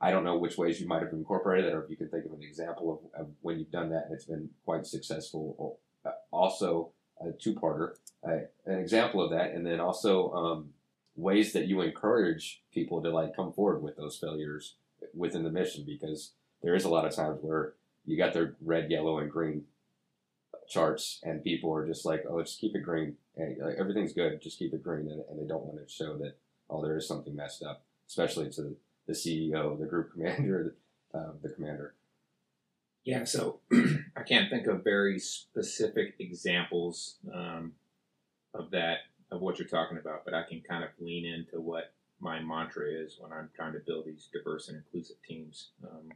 [0.02, 2.26] I don't know which ways you might have incorporated it, or if you can think
[2.26, 5.80] of an example of, of when you've done that and it's been quite successful.
[6.06, 10.70] Uh, also, a two-parter, uh, an example of that, and then also um,
[11.16, 14.76] ways that you encourage people to like come forward with those failures
[15.14, 16.32] within the mission, because
[16.64, 17.74] there is a lot of times where
[18.06, 19.66] you got their red, yellow, and green
[20.70, 23.18] charts, and people are just like, "Oh, just keep it green.
[23.36, 24.42] Hey, everything's good.
[24.42, 26.38] Just keep it green," and, and they don't want to show that
[26.70, 27.84] oh, there is something messed up.
[28.08, 28.76] especially to
[29.10, 30.76] the CEO, the group commander,
[31.14, 31.96] uh, the commander.
[33.04, 33.60] Yeah, so
[34.16, 37.74] I can't think of very specific examples um,
[38.54, 38.98] of that
[39.32, 42.86] of what you're talking about, but I can kind of lean into what my mantra
[42.88, 45.70] is when I'm trying to build these diverse and inclusive teams.
[45.84, 46.12] Um,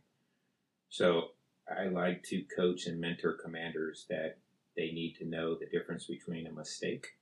[0.89, 1.29] so
[1.69, 4.37] I like to coach and mentor commanders that
[4.75, 7.13] they need to know the difference between a mistake,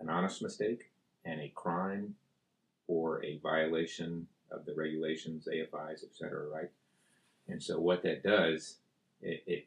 [0.00, 0.90] an honest mistake,
[1.24, 2.16] and a crime
[2.88, 6.70] or a violation of the regulations, AFIs, et cetera, Right?
[7.48, 8.76] And so what that does,
[9.20, 9.66] it, it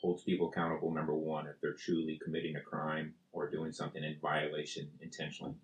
[0.00, 0.92] holds people accountable.
[0.92, 5.54] Number one, if they're truly committing a crime or doing something in violation intentionally.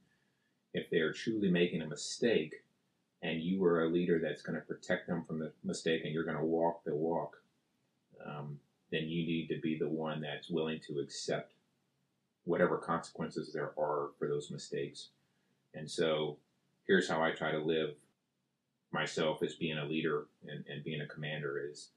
[0.74, 2.54] If they are truly making a mistake,
[3.22, 6.24] and you are a leader that's going to protect them from the mistake, and you're
[6.24, 7.36] going to walk the walk,
[8.24, 8.58] um,
[8.90, 11.54] then you need to be the one that's willing to accept
[12.44, 15.08] whatever consequences there are for those mistakes.
[15.74, 16.38] And so
[16.86, 17.94] here's how I try to live
[18.92, 21.90] myself as being a leader and, and being a commander is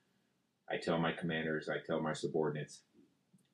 [0.69, 2.81] I tell my commanders, I tell my subordinates,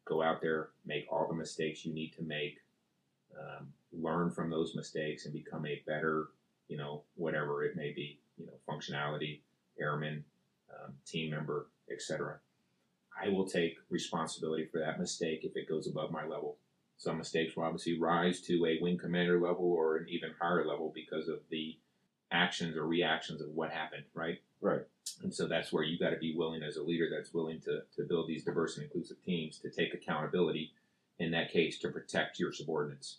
[0.05, 2.59] go out there, make all the mistakes you need to make,
[3.37, 6.29] um, learn from those mistakes, and become a better,
[6.67, 9.41] you know, whatever it may be, you know, functionality,
[9.79, 10.23] airman,
[10.71, 12.39] um, team member, etc.
[13.21, 16.57] I will take responsibility for that mistake if it goes above my level.
[16.97, 20.91] Some mistakes will obviously rise to a wing commander level or an even higher level
[20.93, 21.77] because of the
[22.31, 24.39] actions or reactions of what happened, right?
[24.61, 24.81] Right.
[25.23, 27.81] And so that's where you got to be willing as a leader that's willing to,
[27.95, 30.71] to build these diverse and inclusive teams to take accountability
[31.19, 33.17] in that case to protect your subordinates.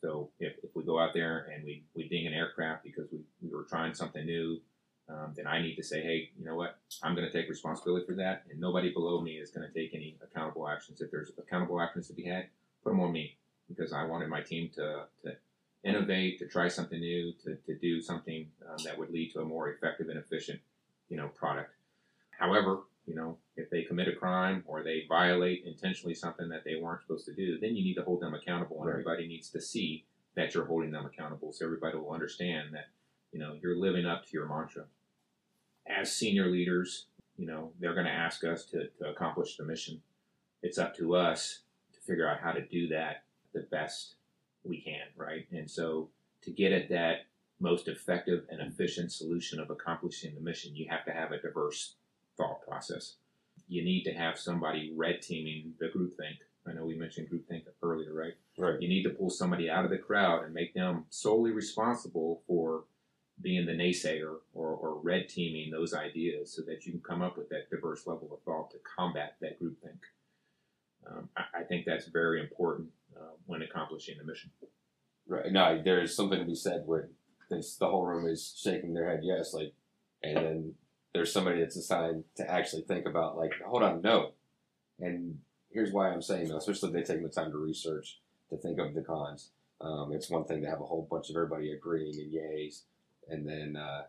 [0.00, 3.20] So if, if we go out there and we, we ding an aircraft because we,
[3.42, 4.60] we were trying something new,
[5.08, 6.78] um, then I need to say, hey, you know what?
[7.02, 9.94] I'm going to take responsibility for that, and nobody below me is going to take
[9.94, 11.00] any accountable actions.
[11.00, 12.46] If there's accountable actions to be had,
[12.82, 13.36] put them on me
[13.68, 15.36] because I wanted my team to, to
[15.84, 19.44] innovate, to try something new, to, to do something um, that would lead to a
[19.44, 20.60] more effective and efficient,
[21.08, 21.74] you know, product.
[22.38, 26.76] However, you know, if they commit a crime or they violate intentionally something that they
[26.76, 28.94] weren't supposed to do, then you need to hold them accountable, and Right.
[28.94, 32.88] everybody needs to see that you're holding them accountable, so everybody will understand that
[33.30, 34.84] you know you're living up to your mantra.
[35.86, 40.00] As senior leaders, you know they're going to ask us to, to accomplish the mission.
[40.62, 41.60] It's up to us
[41.92, 44.16] to figure out how to do that the best
[44.64, 45.46] we can, right?
[45.52, 46.08] And so
[46.42, 47.26] to get at that
[47.60, 51.94] most effective and efficient solution of accomplishing the mission, you have to have a diverse
[52.36, 53.14] thought process.
[53.68, 56.38] You need to have somebody red teaming the groupthink.
[56.66, 58.34] I know we mentioned groupthink earlier, right?
[58.58, 58.80] Right.
[58.80, 62.84] You need to pull somebody out of the crowd and make them solely responsible for
[63.40, 67.36] being the naysayer or, or red teaming those ideas so that you can come up
[67.36, 69.98] with that diverse level of thought to combat that groupthink.
[71.06, 74.50] Um, I, I think that's very important uh, when accomplishing the mission.
[75.26, 75.50] Right.
[75.50, 77.08] No, there's something to be said where
[77.50, 79.72] this, the whole room is shaking their head yes, like,
[80.22, 80.74] and then
[81.14, 84.32] there's somebody that's assigned to actually think about like, hold on, no.
[85.00, 85.38] And
[85.70, 88.78] here's why I'm saying no, especially if they take the time to research to think
[88.78, 89.50] of the cons.
[89.80, 92.82] Um, it's one thing to have a whole bunch of everybody agreeing and yays,
[93.28, 94.02] and then uh,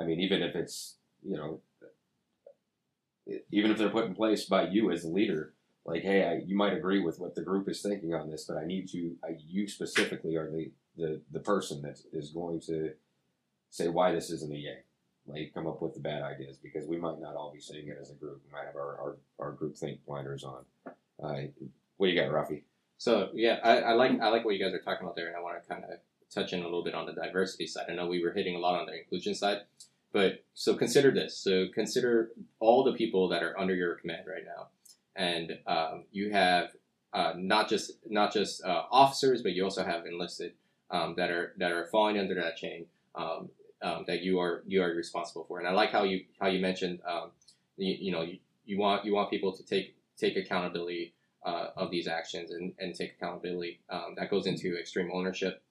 [0.00, 1.60] I mean, even if it's you know,
[3.50, 5.53] even if they're put in place by you as the leader,
[5.84, 8.56] like, hey, I, you might agree with what the group is thinking on this, but
[8.56, 12.92] I need you, I, you specifically are the, the, the person that is going to
[13.70, 14.78] say why this isn't a yay.
[15.26, 17.98] Like, come up with the bad ideas because we might not all be saying it
[18.00, 18.42] as a group.
[18.44, 20.64] We might have our, our, our group think blinders on.
[20.86, 21.42] Uh,
[21.96, 22.62] what do you got, Rafi?
[22.98, 25.36] So yeah, I, I like I like what you guys are talking about there, and
[25.36, 25.98] I want to kind of
[26.32, 27.86] touch in a little bit on the diversity side.
[27.88, 29.58] I know we were hitting a lot on the inclusion side,
[30.12, 31.36] but so consider this.
[31.36, 34.68] So consider all the people that are under your command right now,
[35.16, 36.70] and um, you have
[37.12, 40.52] uh, not just not just uh, officers, but you also have enlisted
[40.90, 43.48] um, that are that are falling under that chain um,
[43.82, 45.60] um, that you are you are responsible for.
[45.60, 47.30] And I like how you how you mentioned um,
[47.76, 51.90] you, you know you, you want you want people to take take accountability uh, of
[51.90, 53.80] these actions and, and take accountability.
[53.90, 55.62] Um, that goes into extreme ownership,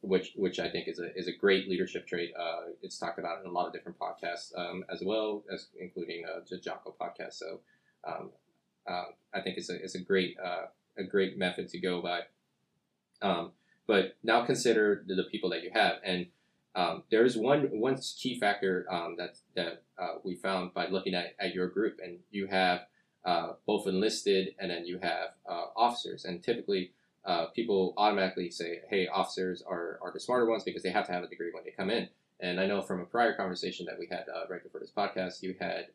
[0.00, 2.32] which which I think is a is a great leadership trait.
[2.36, 4.50] Uh, it's talked about in a lot of different podcasts
[4.90, 7.34] as well as including uh, the Jocko podcast.
[7.34, 7.60] So
[8.06, 8.30] um,
[8.88, 10.66] uh, I think it's a it's a great uh,
[10.98, 12.20] a great method to go by.
[13.20, 13.52] Um,
[13.86, 16.26] but now consider the, the people that you have, and
[16.74, 21.34] um, there's one one key factor um, that that uh, we found by looking at,
[21.38, 22.86] at your group, and you have
[23.24, 26.24] uh, both enlisted and then you have uh, officers.
[26.24, 26.92] And typically,
[27.24, 31.12] uh, people automatically say, hey, officers are, are the smarter ones because they have to
[31.12, 32.08] have a degree when they come in.
[32.40, 35.54] And I know from a prior conversation that we had right before this podcast, you
[35.60, 35.86] had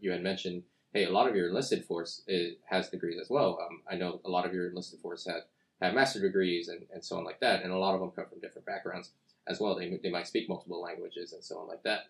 [0.00, 3.58] you had mentioned, hey, a lot of your enlisted force is, has degrees as well.
[3.64, 5.42] Um, I know a lot of your enlisted force have,
[5.80, 8.26] have master degrees and, and so on like that, and a lot of them come
[8.28, 9.12] from different backgrounds.
[9.46, 9.74] as well.
[9.76, 12.04] They, they might speak multiple languages and so on like that.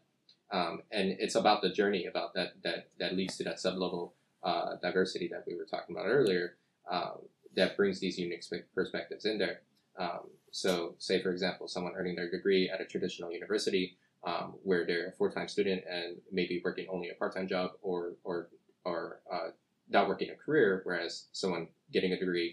[0.52, 4.12] Um, and it's about the journey about that that that leads to that sublevel
[4.42, 6.56] uh, diversity that we were talking about earlier.
[6.90, 7.20] Um,
[7.56, 9.60] that brings these unique perspectives in there.
[9.98, 14.84] Um, so, say for example, someone earning their degree at a traditional university, um, where
[14.86, 18.48] they're a full-time student and maybe working only a part-time job, or or
[18.84, 19.48] or uh,
[19.88, 22.52] not working a career, whereas someone getting a degree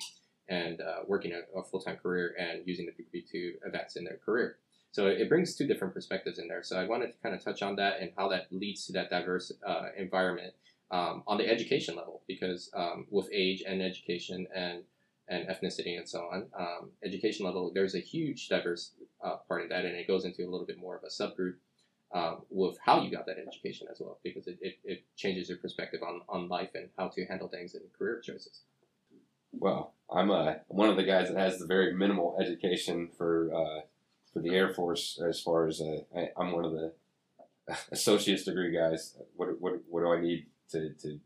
[0.50, 4.18] and uh, working a, a full-time career and using the degree to advance in their
[4.26, 4.58] career.
[4.92, 6.64] So it brings two different perspectives in there.
[6.64, 9.10] So I wanted to kind of touch on that and how that leads to that
[9.10, 10.54] diverse uh, environment
[10.90, 14.84] um, on the education level, because um, with age and education and
[15.30, 19.68] and ethnicity and so on, um, education level, there's a huge diverse uh, part in
[19.68, 21.56] that, and it goes into a little bit more of a subgroup
[22.14, 25.58] um, with how you got that education as well, because it, it, it changes your
[25.58, 28.62] perspective on, on life and how to handle things and career choices.
[29.52, 33.82] Well, I'm uh, one of the guys that has the very minimal education for uh,
[34.32, 36.94] for the Air Force as far as uh, I, am one of the
[37.92, 39.18] associate's degree guys.
[39.36, 41.20] What, what, what do I need to, to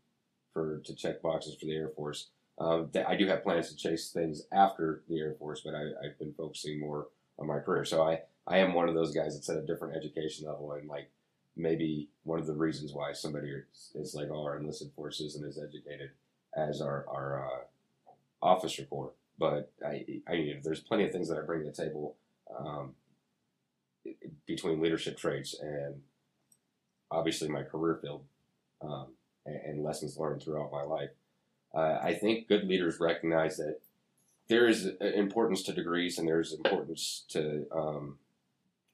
[0.52, 2.28] for to check boxes for the Air Force?
[2.58, 6.18] Um, I do have plans to chase things after the Air Force, but I, have
[6.18, 7.08] been focusing more
[7.38, 7.84] on my career.
[7.84, 10.88] So I, I am one of those guys that's at a different education level, and
[10.88, 11.10] like
[11.56, 15.46] maybe one of the reasons why somebody is, is like oh, our enlisted force isn't
[15.46, 16.10] as educated
[16.56, 18.12] as our our uh,
[18.42, 19.12] officer corps.
[19.38, 22.16] But I, I mean, there's plenty of things that I bring to the table
[22.58, 22.94] um,
[24.46, 26.02] between leadership traits and
[27.10, 28.24] obviously my career field
[28.82, 29.06] um,
[29.46, 31.10] and, and, lessons learned throughout my life.
[31.74, 33.78] Uh, I think good leaders recognize that
[34.48, 38.18] there is importance to degrees and there's importance to um,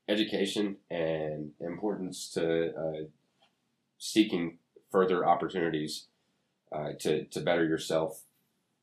[0.08, 3.04] education and importance to uh,
[3.98, 4.58] seeking
[4.90, 6.06] further opportunities
[6.72, 8.22] uh, to, to better yourself,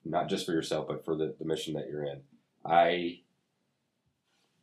[0.04, 2.22] not just for yourself, but for the, the mission that you're in.
[2.66, 3.20] I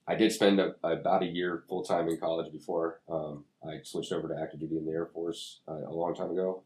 [0.07, 4.13] I did spend a, about a year full time in college before um, I switched
[4.13, 6.65] over to active duty in the Air Force uh, a long time ago.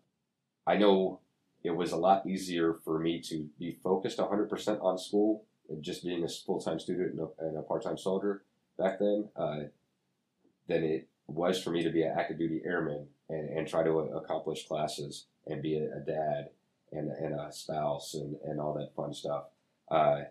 [0.66, 1.20] I know
[1.62, 5.44] it was a lot easier for me to be focused 100% on school
[5.80, 8.42] just being a full time student and a, a part time soldier
[8.78, 9.60] back then uh,
[10.68, 13.98] than it was for me to be an active duty airman and, and try to
[13.98, 16.50] accomplish classes and be a, a dad
[16.92, 19.44] and, and a spouse and, and all that fun stuff.
[19.90, 20.22] Uh,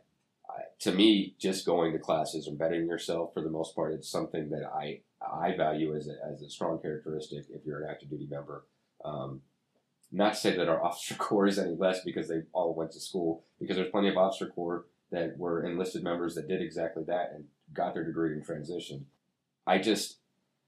[0.80, 4.50] to me, just going to classes and bettering yourself for the most part, it's something
[4.50, 8.28] that I I value as a, as a strong characteristic if you're an active duty
[8.30, 8.66] member.
[9.04, 9.42] Um,
[10.12, 13.00] not to say that our officer corps is any less because they all went to
[13.00, 17.32] school, because there's plenty of officer corps that were enlisted members that did exactly that
[17.34, 19.04] and got their degree and transitioned.
[19.66, 20.18] I just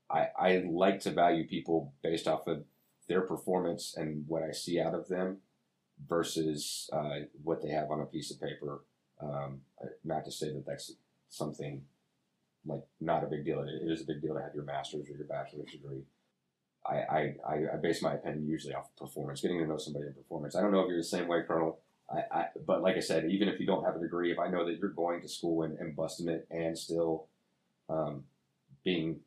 [0.09, 2.63] I, I like to value people based off of
[3.07, 5.37] their performance and what I see out of them
[6.07, 8.83] versus uh, what they have on a piece of paper
[9.21, 9.61] um,
[10.03, 10.93] not to say that that's
[11.29, 11.83] something
[12.65, 13.61] like not a big deal.
[13.61, 16.03] It is a big deal to have your master's or your bachelor's degree.
[16.85, 20.13] I, I, I base my opinion usually off of performance, getting to know somebody in
[20.13, 20.55] performance.
[20.55, 21.79] I don't know if you're the same way, Colonel.
[22.09, 24.47] I, I, but like I said, even if you don't have a degree, if I
[24.47, 27.27] know that you're going to school and, and busting it and still
[27.89, 28.23] um,
[28.85, 29.19] being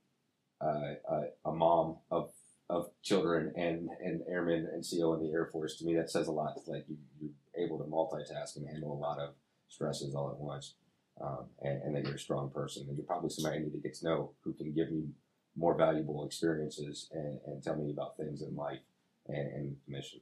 [0.60, 2.30] a, a mom of
[2.70, 6.28] of children and, and airmen and CO in the Air Force, to me that says
[6.28, 6.54] a lot.
[6.56, 9.34] It's like you, you're able to multitask and handle a lot of
[9.68, 10.74] stresses all at once,
[11.20, 12.86] um, and, and, that you're a strong person.
[12.88, 15.08] And you're probably somebody I need to get to know who can give me
[15.56, 18.78] more valuable experiences and, and tell me about things in life
[19.26, 20.20] and, and mission.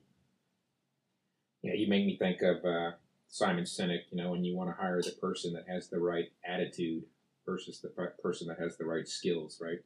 [1.62, 2.92] Yeah, you make me think of uh,
[3.28, 4.04] Simon Sinek.
[4.10, 7.04] You know, when you want to hire the person that has the right attitude
[7.44, 7.88] versus the
[8.22, 9.80] person that has the right skills, right?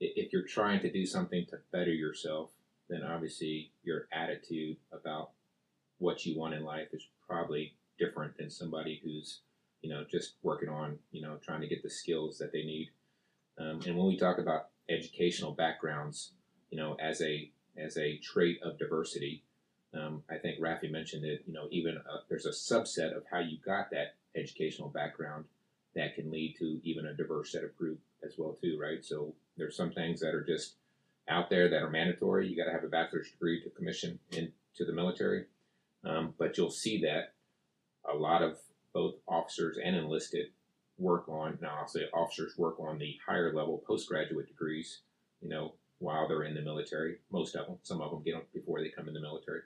[0.00, 2.50] If you're trying to do something to better yourself,
[2.88, 5.30] then obviously your attitude about
[5.98, 9.40] what you want in life is probably different than somebody who's
[9.82, 12.90] you know just working on you know trying to get the skills that they need.
[13.58, 16.32] Um, and when we talk about educational backgrounds,
[16.70, 19.42] you know, as a as a trait of diversity,
[19.94, 21.44] um, I think Rafi mentioned it.
[21.46, 25.44] You know, even a, there's a subset of how you got that educational background
[25.94, 29.04] that can lead to even a diverse set of group as well too, right?
[29.04, 30.74] So there's some things that are just
[31.28, 32.48] out there that are mandatory.
[32.48, 35.44] You got to have a bachelor's degree to commission into the military,
[36.04, 37.34] um, but you'll see that
[38.12, 38.58] a lot of
[38.92, 40.46] both officers and enlisted
[40.98, 41.58] work on.
[41.60, 45.00] Now, I'll say officers work on the higher level postgraduate degrees.
[45.40, 47.78] You know, while they're in the military, most of them.
[47.82, 49.62] Some of them get them before they come in the military,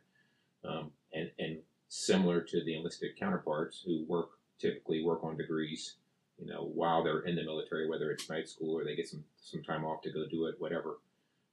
[0.64, 1.58] um, and and
[1.88, 5.96] similar to the enlisted counterparts who work typically work on degrees.
[6.38, 9.24] You know, while they're in the military, whether it's night school or they get some
[9.42, 10.98] some time off to go do it, whatever.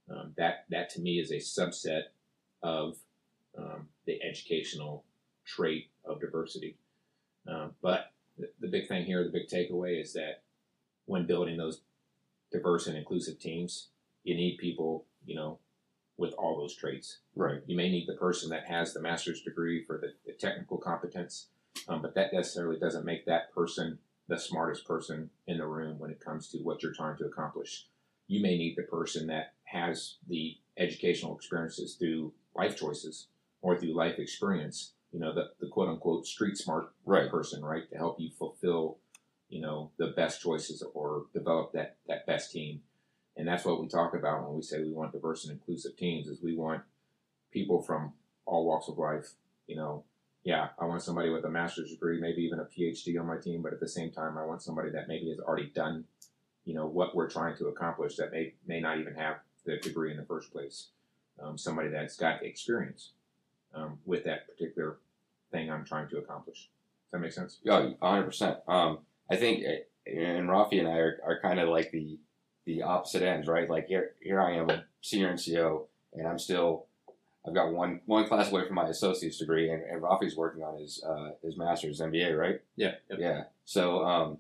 [0.10, 2.04] Um, that that to me is a subset
[2.62, 2.98] of
[3.58, 5.04] um, the educational
[5.46, 6.78] trait of diversity.
[7.48, 10.42] Um, but the, the, big thing here, the big takeaway is that
[11.06, 11.82] when building those
[12.52, 13.90] diverse and inclusive teams,
[14.24, 15.60] you need people, you know,
[16.18, 17.20] with all those traits.
[17.36, 17.62] Right.
[17.68, 21.48] You may need the person that has the master's degree for the, the technical competence,
[21.88, 26.12] um, but that necessarily doesn't make that person the smartest person in the room when
[26.12, 27.88] it comes to what you're trying to accomplish.
[28.28, 33.28] You may need the person that has the educational experiences through life choices
[33.62, 37.30] or through life experience, you know, the, the quote unquote street smart Right.
[37.30, 38.98] person, right, to help you fulfill,
[39.50, 42.82] you know, the best choices or develop that, that best team.
[43.38, 46.28] And that's what we talk about when we say we want diverse and inclusive teams
[46.28, 46.82] is we want
[47.52, 48.14] people from
[48.46, 49.34] all walks of life,
[49.68, 50.04] you know,
[50.46, 53.64] yeah, I want somebody with a master's degree, maybe even a PhD on my team,
[53.64, 56.06] but at the same time, I want somebody that maybe has already done,
[56.66, 60.12] you know, what we're trying to accomplish that may may not even have the degree
[60.12, 60.90] in the first place.
[61.42, 63.12] Um, somebody that's got experience
[63.74, 65.00] um, with that particular
[65.52, 66.70] thing I'm trying to accomplish.
[67.06, 67.58] Does that make sense?
[67.64, 68.60] Yeah, hundred percent.
[68.68, 72.20] Um, I think, uh, and Rafi and I are, are kind of like the
[72.66, 73.70] the opposite ends, right?
[73.70, 76.86] Like here, here I am, a senior NCO, and I'm still,
[77.48, 80.80] I've got one one class away from my associate's degree, and, and Rafi's working on
[80.80, 82.62] his uh, his master's MBA, right?
[82.76, 82.96] Yeah.
[83.10, 83.20] Yep.
[83.20, 83.44] Yeah.
[83.66, 84.38] So, um,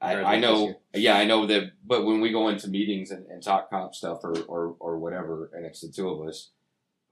[0.00, 1.72] I, I know, yeah, I know that.
[1.84, 5.50] But when we go into meetings and, and talk comp stuff or, or or whatever,
[5.54, 6.50] and it's the two of us,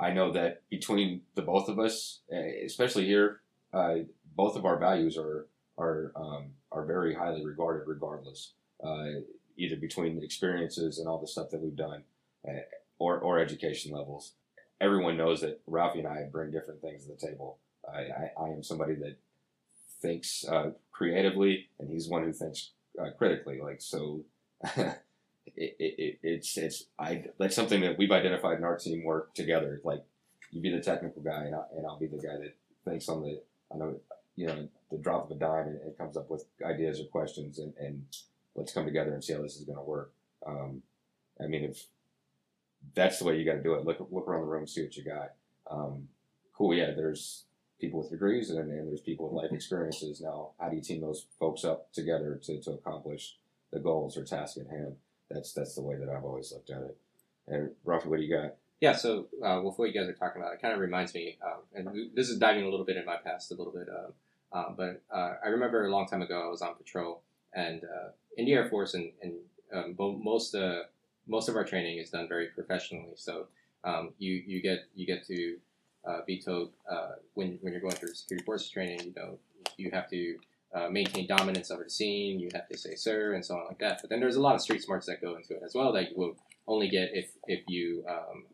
[0.00, 3.40] I know that between the both of us, eh, especially here,
[3.72, 3.96] uh,
[4.34, 5.46] both of our values are
[5.78, 8.52] are um, are very highly regarded, regardless.
[8.82, 9.20] Uh,
[9.56, 12.02] either between the experiences and all the stuff that we've done,
[12.46, 12.60] uh,
[12.98, 14.32] or or education levels.
[14.80, 17.58] Everyone knows that Rafi and I bring different things to the table.
[17.92, 19.16] I, I, I am somebody that
[20.00, 22.70] thinks uh, creatively, and he's one who thinks
[23.00, 23.60] uh, critically.
[23.60, 24.24] Like so,
[24.76, 24.96] it,
[25.56, 29.80] it, it, it's it's I that's something that we've identified in our team work together.
[29.84, 30.04] Like
[30.50, 32.54] you be the technical guy, and, I, and I'll be the guy that
[32.84, 33.92] thinks on the on a
[34.36, 37.58] you know the drop of a dime and, and comes up with ideas or questions,
[37.58, 38.04] and, and
[38.54, 40.12] let's come together and see how this is going to work.
[40.46, 40.82] Um,
[41.42, 41.86] I mean, if
[42.94, 44.96] that's the way you got to do it, look look around the room, see what
[44.96, 45.32] you got.
[45.70, 46.08] Um,
[46.52, 46.92] cool, yeah.
[46.94, 47.44] There's
[47.80, 50.20] people with degrees and, and there's people with life experiences.
[50.20, 53.36] Now, how do you team those folks up together to, to accomplish
[53.72, 54.96] the goals or task at hand?
[55.30, 56.96] That's that's the way that I've always looked at it.
[57.46, 58.54] And Rafi, what do you got?
[58.80, 61.38] Yeah, so uh, with what you guys are talking about, it kind of reminds me,
[61.42, 64.12] um, and this is diving a little bit in my past, a little bit, um,
[64.52, 67.22] um, but uh, I remember a long time ago I was on patrol,
[67.54, 69.34] and uh, in the Air Force, and, and
[69.72, 70.82] um, most uh,
[71.26, 73.14] most of our training is done very professionally.
[73.16, 73.46] So
[73.84, 75.56] um, you you get you get to
[76.06, 79.38] uh, be told uh, when when you're going through security forces training, you know,
[79.76, 80.36] you have to
[80.74, 82.40] uh, maintain dominance over the scene.
[82.40, 84.00] You have to say sir and so on like that.
[84.00, 86.10] But then there's a lot of street smarts that go into it as well that
[86.10, 88.44] you will only get if if you um,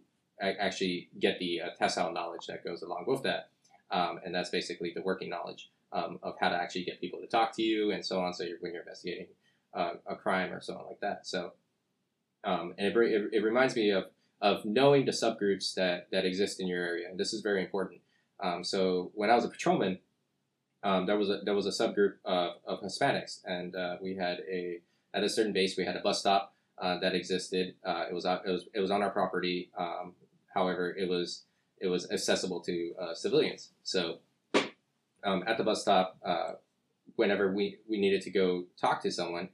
[0.40, 3.50] actually get the uh, tactile knowledge that goes along with that,
[3.90, 7.26] um, and that's basically the working knowledge um, of how to actually get people to
[7.26, 8.32] talk to you and so on.
[8.32, 9.26] So you're, when you're investigating
[9.74, 11.26] uh, a crime or so on like that.
[11.26, 11.52] So
[12.44, 14.04] um, and it, it, it reminds me of
[14.42, 18.00] of knowing the subgroups that that exist in your area, and this is very important.
[18.42, 19.98] Um, so when I was a patrolman,
[20.82, 24.38] um, there was a there was a subgroup of, of Hispanics, and uh, we had
[24.50, 24.80] a
[25.12, 27.74] at a certain base we had a bus stop uh, that existed.
[27.84, 29.70] Uh, it was it was it was on our property.
[29.76, 30.14] Um,
[30.54, 31.44] however, it was
[31.78, 33.70] it was accessible to uh, civilians.
[33.82, 34.18] So
[35.24, 36.52] um, at the bus stop, uh,
[37.16, 39.48] whenever we, we needed to go talk to someone,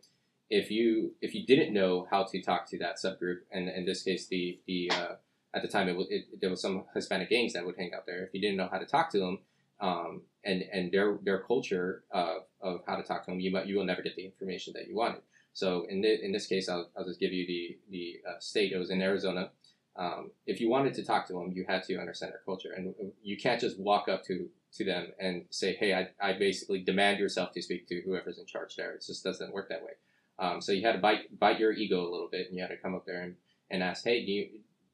[0.51, 4.03] if you if you didn't know how to talk to that subgroup, and in this
[4.03, 5.15] case, the the uh,
[5.55, 8.07] at the time it, was, it there was some Hispanic gangs that would hang out
[8.07, 8.25] there.
[8.25, 9.39] If you didn't know how to talk to them,
[9.81, 13.67] um, and and their their culture of, of how to talk to them, you might
[13.67, 15.23] you will never get the information that you wanted.
[15.53, 18.73] So in the, in this case, I'll, I'll just give you the the uh, state.
[18.73, 19.51] It was in Arizona.
[19.97, 22.95] Um, if you wanted to talk to them, you had to understand their culture, and
[23.23, 27.19] you can't just walk up to to them and say, "Hey, I, I basically demand
[27.19, 29.93] yourself to speak to whoever's in charge there." It just doesn't work that way.
[30.39, 32.71] Um, so you had to bite bite your ego a little bit, and you had
[32.71, 33.37] to come up there and,
[33.71, 34.49] and ask, "Hey, you,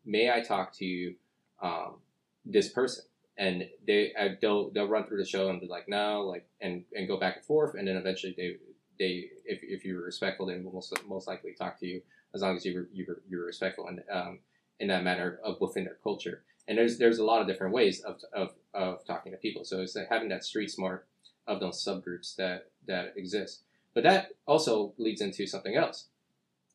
[0.04, 1.14] may I talk to
[1.60, 1.96] um,
[2.44, 3.04] this person?"
[3.36, 7.08] And they they'll they'll run through the show and be like, "No," like and and
[7.08, 8.56] go back and forth, and then eventually they
[8.98, 12.02] they if, if you're respectful, they will most most likely talk to you
[12.34, 14.38] as long as you were you were, you were respectful and um,
[14.80, 16.42] in that manner of within their culture.
[16.68, 19.64] And there's there's a lot of different ways of, of, of talking to people.
[19.64, 21.06] So it's having that street smart
[21.46, 23.62] of those subgroups that that exist.
[23.94, 26.08] But that also leads into something else.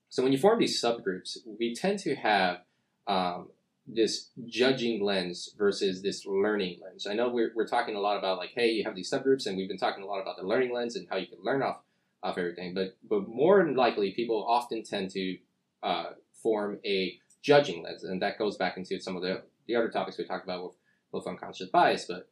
[0.09, 2.59] So when you form these subgroups, we tend to have
[3.07, 3.49] um,
[3.88, 7.07] this judging lens versus this learning lens.
[7.07, 9.57] I know we're, we're talking a lot about like, hey, you have these subgroups, and
[9.57, 11.78] we've been talking a lot about the learning lens and how you can learn off
[12.24, 12.74] off everything.
[12.74, 15.38] But but more than likely, people often tend to
[15.84, 16.05] uh,
[16.41, 20.18] form a judging lens, and that goes back into some of the the other topics
[20.18, 20.76] we talked about with,
[21.11, 22.05] with unconscious bias.
[22.05, 22.30] But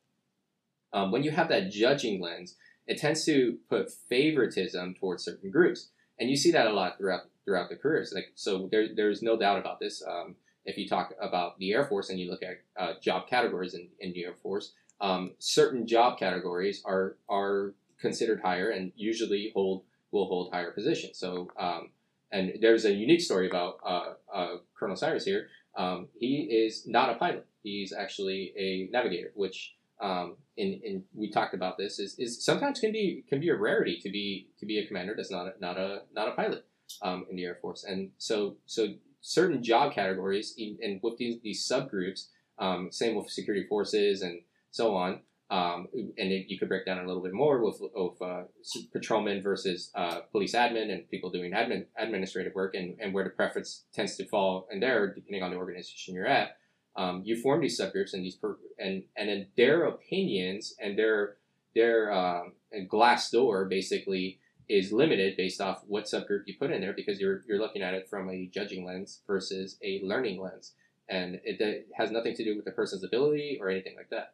[0.93, 2.55] um, when you have that judging lens,
[2.87, 7.21] it tends to put favoritism towards certain groups, and you see that a lot throughout
[7.43, 8.11] throughout their careers.
[8.13, 10.03] Like so, there, there's no doubt about this.
[10.05, 13.75] Um, if you talk about the Air Force and you look at uh, job categories
[13.75, 19.51] in, in the Air Force, um, certain job categories are are considered higher and usually
[19.53, 21.17] hold will hold higher positions.
[21.17, 21.89] So, um,
[22.31, 25.47] and there's a unique story about uh, uh, Colonel Cyrus here.
[25.77, 27.45] Um, he is not a pilot.
[27.63, 32.79] He's actually a navigator, which um, in, in we talked about this is, is sometimes
[32.79, 35.53] can be can be a rarity to be to be a commander that's not a,
[35.59, 36.65] not a not a pilot
[37.01, 37.83] um, in the Air Force.
[37.83, 38.87] And so so
[39.21, 42.27] certain job categories and with these, these subgroups,
[42.59, 45.21] um, same with security forces and so on.
[45.49, 48.43] Um, and it, you could break down a little bit more with, with uh,
[48.91, 53.29] patrolmen versus uh, police admin and people doing admin administrative work, and, and where the
[53.29, 56.57] preference tends to fall in there, depending on the organization you're at.
[56.97, 61.35] Um, you form these subgroups and these per- and and their opinions and their
[61.75, 62.53] their um,
[62.87, 67.41] glass door basically is limited based off what subgroup you put in there because you're
[67.47, 70.73] you're looking at it from a judging lens versus a learning lens,
[71.09, 74.33] and it, it has nothing to do with the person's ability or anything like that.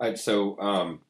[0.00, 1.00] All right, so um,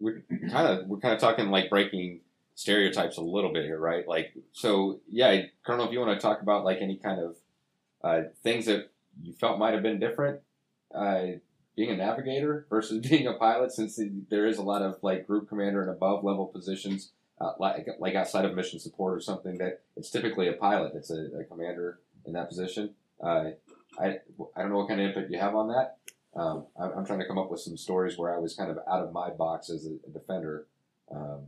[0.00, 2.20] we're kind of we're kind of talking like breaking
[2.56, 4.06] stereotypes a little bit here, right?
[4.06, 7.36] Like, so yeah, Colonel, if you want to talk about like any kind of
[8.02, 8.89] uh, things that
[9.22, 10.40] you felt might have been different,
[10.94, 11.26] uh,
[11.76, 15.48] being a navigator versus being a pilot, since there is a lot of like group
[15.48, 19.80] commander and above level positions uh, like like outside of mission support or something that
[19.96, 22.94] it's typically a pilot that's a, a commander in that position.
[23.22, 23.50] Uh,
[23.98, 24.18] I
[24.54, 25.96] I don't know what kind of input you have on that.
[26.36, 29.02] Um, I'm, trying to come up with some stories where I was kind of out
[29.02, 30.66] of my box as a, a defender.
[31.10, 31.46] Um,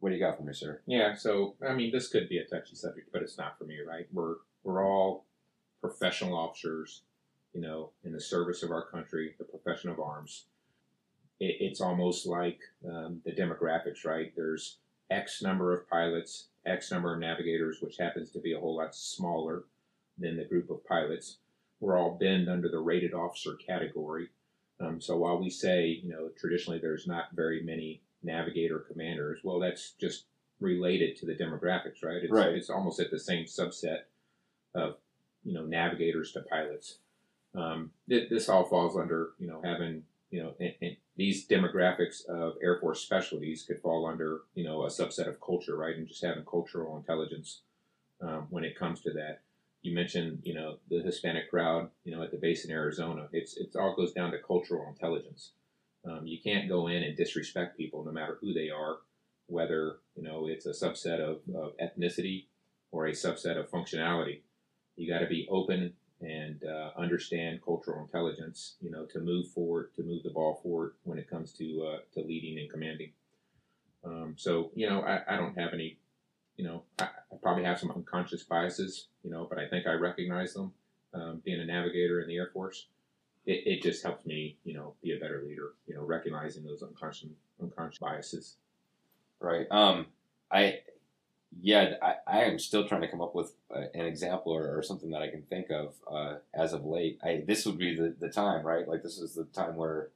[0.00, 0.82] what do you got for me, sir?
[0.84, 3.78] Yeah, so I mean, this could be a touchy subject, but it's not for me,
[3.86, 4.06] right?
[4.12, 5.24] We're we're all
[5.80, 7.02] professional officers,
[7.52, 10.44] you know, in the service of our country, the profession of arms
[11.40, 14.32] it, it's almost like um, the demographics, right?
[14.36, 14.76] There's
[15.10, 18.94] X number of pilots, X number of navigators, which happens to be a whole lot
[18.94, 19.64] smaller
[20.18, 21.38] than the group of pilots.
[21.80, 24.28] We're all bend under the rated officer category.
[24.80, 29.58] Um, so while we say, you know, traditionally there's not very many navigator commanders, well,
[29.58, 30.24] that's just
[30.60, 32.22] related to the demographics, right?
[32.22, 32.52] It's, right.
[32.52, 34.00] it's almost at the same subset
[34.74, 34.96] of,
[35.44, 36.98] you know, navigators to pilots.
[37.54, 42.54] Um, this all falls under, you know, having you know, and, and these demographics of
[42.62, 45.96] Air Force specialties could fall under, you know, a subset of culture, right?
[45.96, 47.62] And just having cultural intelligence
[48.22, 49.40] um, when it comes to that.
[49.82, 53.28] You mentioned, you know, the Hispanic crowd, you know, at the base in Arizona.
[53.32, 55.52] It's it all goes down to cultural intelligence.
[56.04, 58.98] Um, you can't go in and disrespect people, no matter who they are,
[59.46, 62.46] whether you know it's a subset of, of ethnicity
[62.92, 64.40] or a subset of functionality.
[65.00, 69.94] You got to be open and uh, understand cultural intelligence, you know, to move forward,
[69.96, 73.10] to move the ball forward when it comes to uh, to leading and commanding.
[74.04, 75.98] Um, so, you know, I, I don't have any,
[76.56, 79.92] you know, I, I, probably have some unconscious biases, you know, but I think I
[79.92, 80.72] recognize them.
[81.12, 82.86] Um, being a navigator in the Air Force,
[83.46, 85.72] it, it just helps me, you know, be a better leader.
[85.86, 87.30] You know, recognizing those unconscious
[87.62, 88.56] unconscious biases.
[89.40, 89.66] Right.
[89.70, 90.06] Um,
[90.52, 90.80] I
[91.58, 94.82] yeah, I, I am still trying to come up with uh, an example or, or,
[94.82, 97.18] something that I can think of uh, as of late.
[97.24, 98.86] I, this would be the, the time, right?
[98.86, 100.10] Like this is the time where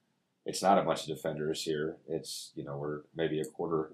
[0.47, 1.97] it's not a bunch of defenders here.
[2.09, 3.93] It's you know we're maybe a quarter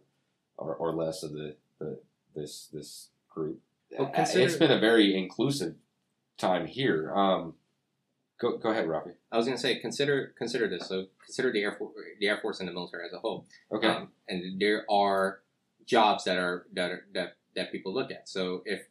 [0.59, 2.01] or, or less of the, the
[2.35, 3.61] this this group.
[3.99, 5.75] Well, consider, it's been a very inclusive
[6.37, 7.13] time here.
[7.15, 7.55] Um,
[8.39, 9.13] go go ahead, Rafi.
[9.33, 10.89] I was going to say consider consider this.
[10.89, 13.47] So consider the air force, the air force and the military as a whole.
[13.73, 13.89] Okay.
[13.89, 15.41] Um, and there are
[15.91, 18.29] jobs that are that are, that that people look at.
[18.29, 18.83] So if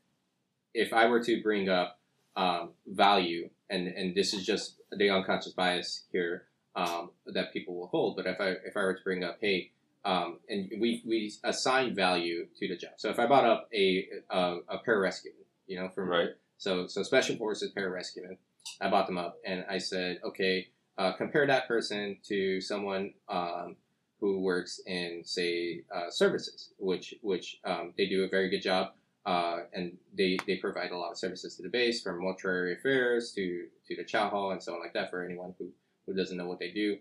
[0.74, 1.98] if I were to bring up
[2.36, 6.44] um, value, and and this is just the unconscious bias here
[6.76, 9.72] um, that people will hold, but if I if I were to bring up, hey,
[10.04, 12.92] um, and we we assign value to the job.
[12.98, 16.30] So if I brought up a a, a pararescue, you know, from right.
[16.58, 18.36] So so special forces pararescue,
[18.82, 23.78] I brought them up, and I said, okay, uh, compare that person to someone um,
[24.20, 28.90] who works in say uh, services, which which um, they do a very good job,
[29.26, 33.32] uh, and they, they provide a lot of services to the base, from mortuary affairs
[33.34, 35.70] to to the chow hall and so on like that for anyone who
[36.06, 36.98] who doesn't know what they do,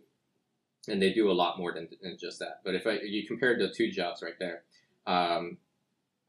[0.87, 2.61] and they do a lot more than, than just that.
[2.65, 4.63] But if I, you compare the two jobs right there.
[5.07, 5.59] Um,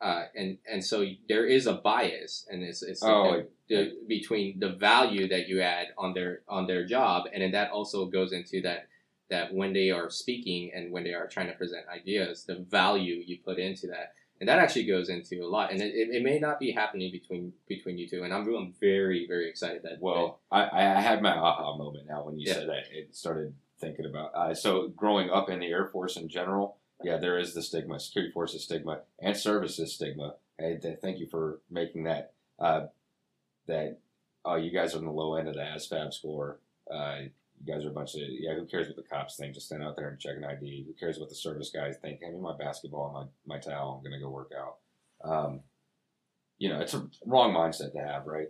[0.02, 4.70] uh, and and so there is a bias, and it's, it's oh, the, between the
[4.70, 8.62] value that you add on their on their job, and then that also goes into
[8.62, 8.88] that
[9.30, 13.24] that when they are speaking and when they are trying to present ideas, the value
[13.26, 14.14] you put into that.
[14.40, 17.52] And that actually goes into a lot, and it, it, may not be happening between
[17.68, 18.24] between you two.
[18.24, 19.98] And I'm, I'm very very excited that.
[20.00, 22.54] Well, that, I, I had my aha moment now when you yeah.
[22.54, 22.84] said that.
[22.90, 26.78] It started thinking about uh, so growing up in the Air Force in general.
[27.04, 31.60] Yeah, there is the stigma, security forces stigma, and services stigma, And thank you for
[31.70, 32.32] making that.
[32.58, 32.88] Uh,
[33.68, 34.00] that
[34.46, 36.60] oh, you guys are on the low end of the ASVAB score.
[36.92, 37.24] Uh,
[37.64, 38.56] you guys are a bunch of yeah.
[38.56, 39.54] Who cares what the cops think?
[39.54, 40.86] Just stand out there and check an ID.
[40.88, 42.22] Who cares what the service guys think?
[42.22, 43.98] Hand me my basketball, and my my towel.
[43.98, 44.78] I'm gonna go work out.
[45.24, 45.62] Um,
[46.58, 48.50] you know, it's a wrong mindset to have, right?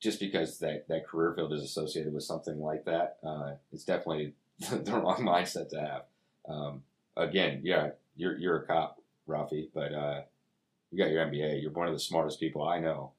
[0.00, 4.34] Just because that that career field is associated with something like that, uh, it's definitely
[4.70, 6.02] the wrong mindset to have.
[6.48, 6.82] Um,
[7.16, 10.22] again, yeah, you're you're a cop, Rafi, but uh,
[10.90, 11.62] you got your MBA.
[11.62, 13.12] You're one of the smartest people I know.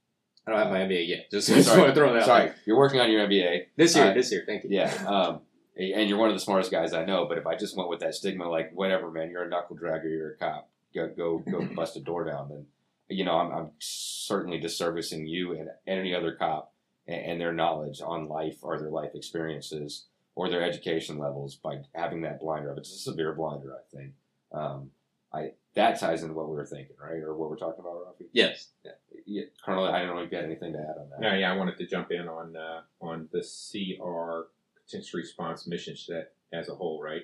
[0.49, 1.31] I don't have my MBA yet.
[1.31, 3.67] Just, want to throw that out Sorry, you're working on your MBA.
[3.75, 4.43] This year, Uh, this year.
[4.45, 4.69] Thank you.
[4.71, 5.41] Yeah, um,
[5.77, 7.25] and you're one of the smartest guys I know.
[7.27, 10.09] But if I just went with that stigma, like whatever, man, you're a knuckle dragger,
[10.09, 12.65] you're a cop, go go go bust a door down, then
[13.09, 16.73] you know I'm, I'm certainly disservicing you and any other cop
[17.07, 21.81] and, and their knowledge on life or their life experiences or their education levels by
[21.93, 22.73] having that blinder.
[22.77, 24.13] It's a severe blinder, I think.
[24.51, 24.91] Um,
[25.33, 28.25] I that ties into what we were thinking, right, or what we're talking about, Rafi.
[28.31, 28.69] Yes.
[28.83, 28.91] Yeah.
[29.29, 31.21] Yeah, I don't know if you got anything to add on that.
[31.21, 35.95] Yeah, yeah, I wanted to jump in on uh, on the CR contingency response mission
[35.95, 37.21] set as a whole, right?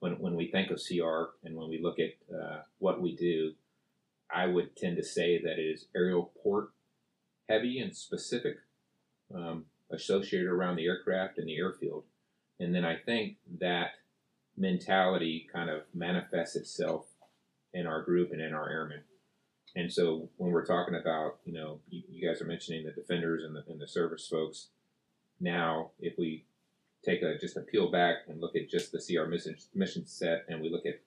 [0.00, 3.52] When when we think of CR and when we look at uh, what we do,
[4.28, 6.70] I would tend to say that it is aerial port
[7.48, 8.56] heavy and specific,
[9.32, 12.02] um, associated around the aircraft and the airfield,
[12.58, 13.90] and then I think that
[14.56, 17.06] mentality kind of manifests itself
[17.72, 19.02] in our group and in our airmen.
[19.76, 23.44] And so when we're talking about, you know, you, you guys are mentioning the defenders
[23.44, 24.68] and the, and the service folks.
[25.38, 26.46] Now, if we
[27.04, 30.46] take a just a peel back and look at just the CR mission, mission set,
[30.48, 31.02] and we look at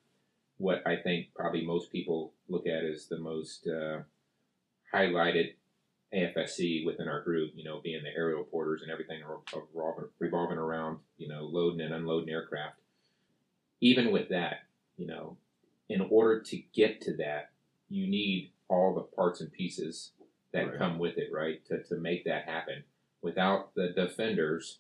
[0.58, 4.02] what I think probably most people look at as the most uh,
[4.94, 5.56] highlighted
[6.14, 9.22] AFSC within our group, you know, being the aerial porters and everything
[9.74, 12.76] revolving, revolving around, you know, loading and unloading aircraft.
[13.82, 14.66] Even with that,
[14.98, 15.38] you know,
[15.88, 17.50] in order to get to that,
[17.90, 20.12] you need all the parts and pieces
[20.54, 20.78] that Right.
[20.78, 21.64] come with it, right?
[21.66, 22.84] To, to make that happen.
[23.22, 24.80] Without the defenders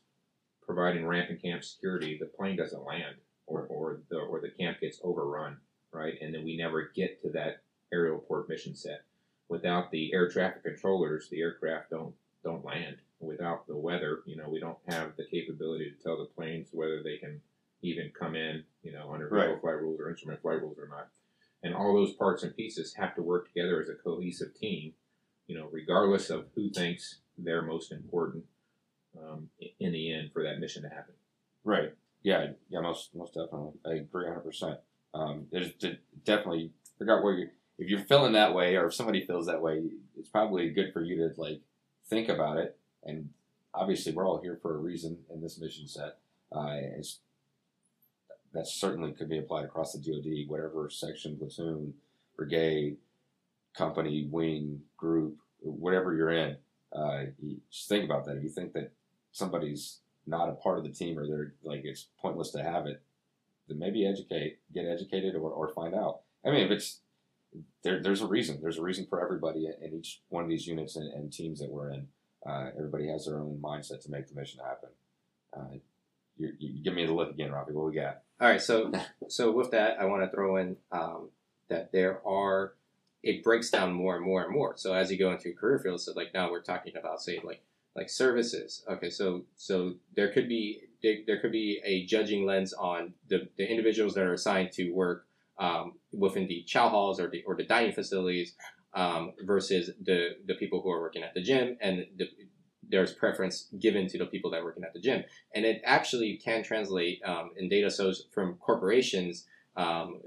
[0.61, 3.17] providing ramp and camp security, the plane doesn't land
[3.47, 5.57] or, or the or the camp gets overrun,
[5.91, 6.17] right?
[6.21, 9.03] And then we never get to that aerial port mission set.
[9.49, 12.97] Without the air traffic controllers, the aircraft don't don't land.
[13.19, 17.03] Without the weather, you know, we don't have the capability to tell the planes whether
[17.03, 17.41] they can
[17.81, 19.41] even come in, you know, under Right.
[19.41, 21.09] visual flight rules or instrument flight rules or not.
[21.63, 24.93] And all those parts and pieces have to work together as a cohesive team,
[25.47, 28.45] you know, regardless of who thinks they're most important
[29.17, 29.49] um,
[29.79, 31.15] in the end for that mission to happen.
[31.63, 31.93] Right.
[32.23, 32.47] Yeah.
[32.69, 32.81] Yeah.
[32.81, 33.73] Most most definitely.
[33.85, 34.41] I agree 100.
[34.41, 34.79] percent
[35.13, 36.71] Um, there's de- definitely
[37.07, 39.81] out where you if you're feeling that way or if somebody feels that way,
[40.17, 41.61] it's probably good for you to like
[42.09, 42.77] think about it.
[43.03, 43.29] And
[43.73, 46.17] obviously, we're all here for a reason in this mission set.
[46.51, 47.19] Uh, it's
[48.53, 51.93] that certainly could be applied across the DoD, whatever section, platoon,
[52.35, 52.97] brigade,
[53.75, 56.57] company, wing, group, whatever you're in.
[56.93, 58.37] Uh, you just think about that.
[58.37, 58.91] If you think that
[59.31, 63.01] somebody's not a part of the team or they're like it's pointless to have it,
[63.67, 66.21] then maybe educate, get educated, or, or find out.
[66.45, 66.99] I mean, if it's
[67.83, 68.59] there, there's a reason.
[68.61, 71.69] There's a reason for everybody in each one of these units and, and teams that
[71.69, 72.07] we're in.
[72.45, 74.89] Uh, everybody has their own mindset to make the mission happen.
[75.55, 75.77] Uh,
[76.39, 77.71] you, you give me the look again, Rafi.
[77.71, 78.21] What we got?
[78.39, 78.91] All right, so
[79.27, 81.29] so with that, I want to throw in um,
[81.69, 82.73] that there are
[83.21, 84.75] it breaks down more and more and more.
[84.77, 87.61] So as you go into career fields, so like now we're talking about say like
[87.95, 88.83] like services.
[88.89, 93.47] Okay, so so there could be there, there could be a judging lens on the,
[93.57, 95.25] the individuals that are assigned to work
[95.57, 98.55] um, within the chow halls or the or the dining facilities
[98.93, 102.25] um, versus the the people who are working at the gym and the,
[102.89, 105.23] there's preference given to the people that are working at the gym
[105.55, 109.45] and it actually can translate um, in data source from corporations.
[109.75, 110.19] Um,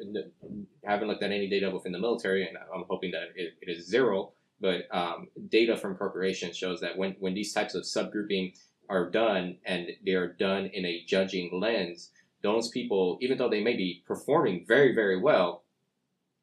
[0.84, 3.86] haven't looked at any data within the military, and I'm hoping that it, it is
[3.86, 4.32] zero.
[4.60, 8.54] But um, data from corporations shows that when, when these types of subgrouping
[8.88, 12.10] are done and they are done in a judging lens,
[12.42, 15.64] those people, even though they may be performing very, very well,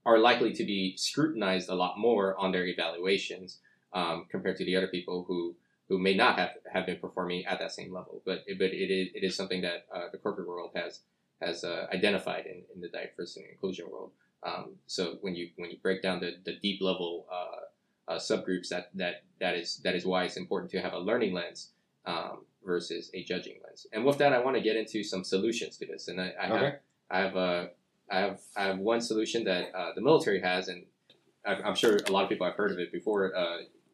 [0.05, 3.59] are likely to be scrutinized a lot more on their evaluations
[3.93, 5.55] um, compared to the other people who
[5.89, 8.21] who may not have, have been performing at that same level.
[8.25, 11.01] But but it is it is something that uh, the corporate world has
[11.41, 14.11] has uh, identified in, in the diversity and inclusion world.
[14.43, 18.69] Um, so when you when you break down the, the deep level uh, uh, subgroups,
[18.69, 21.71] that that that is that is why it's important to have a learning lens
[22.05, 23.87] um, versus a judging lens.
[23.91, 26.07] And with that, I want to get into some solutions to this.
[26.07, 26.73] And I, I have
[27.09, 27.65] I have uh,
[28.11, 30.85] I have I have one solution that uh, the military has, and
[31.45, 33.33] I'm sure a lot of people have heard of it before.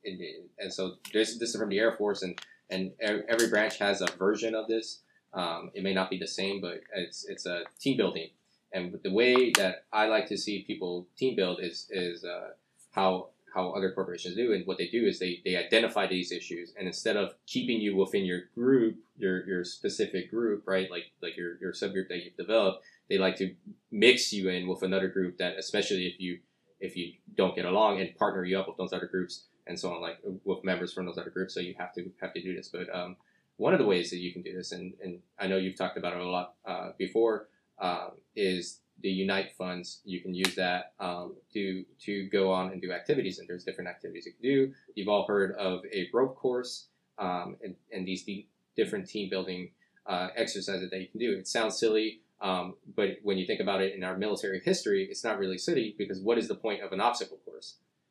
[0.06, 0.22] And,
[0.60, 2.40] and so this this is from the Air Force, and
[2.70, 5.02] and every branch has a version of this.
[5.34, 8.30] Um, it may not be the same, but it's it's a team building.
[8.74, 12.50] And the way that I like to see people team build is is uh,
[12.92, 16.74] how how other corporations do, and what they do is they they identify these issues,
[16.78, 21.38] and instead of keeping you within your group, your your specific group, right, like like
[21.38, 23.54] your your subgroup that you've developed, they like to
[23.92, 26.40] mix you in with another group that, especially if you
[26.80, 29.94] if you don't get along, and partner you up with those other groups and so
[29.94, 31.54] on, like with members from those other groups.
[31.54, 33.16] So you have to have to do this, but um,
[33.58, 35.98] one of the ways that you can do this, and, and I know you've talked
[35.98, 37.48] about it a lot uh, before,
[37.80, 40.02] um, is the Unite funds.
[40.06, 43.90] You can use that um, to to go on and do activities, and there's different
[43.90, 44.74] activities you can do.
[44.96, 46.88] You've all heard of a rope course
[47.18, 49.72] um, and, and these d- different team building
[50.06, 51.34] uh, exercises that you can do.
[51.34, 55.24] It sounds silly, um, but when you think about it in our military history, it's
[55.24, 57.38] not really silly because what is the point of an obstacle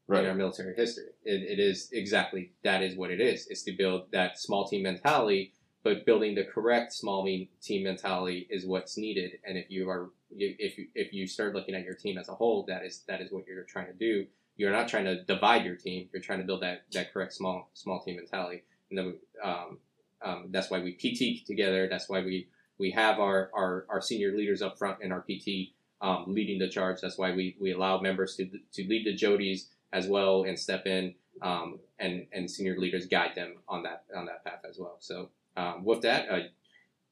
[0.07, 0.20] course?
[0.20, 1.07] in our military history.
[1.24, 3.46] It, it is exactly that is what it is.
[3.48, 5.52] It's to build that small team mentality,
[5.82, 9.32] but building the correct small team mentality is what's needed.
[9.44, 12.34] And if you are if you if you start looking at your team as a
[12.34, 14.26] whole, that is that is what you're trying to do.
[14.57, 16.09] You're not trying to divide your team.
[16.12, 18.62] You're trying to build that that correct small small team mentality.
[18.90, 19.78] And then um,
[20.22, 21.88] um, that's why we PT together.
[21.88, 22.48] That's why we
[22.78, 26.68] we have our, our, our senior leaders up front in our PT um, leading the
[26.68, 27.00] charge.
[27.00, 30.86] That's why we, we allow members to, to lead the Jodies as well and step
[30.86, 34.97] in um, and and senior leaders guide them on that on that path as well.
[35.01, 36.40] So um, with that, uh,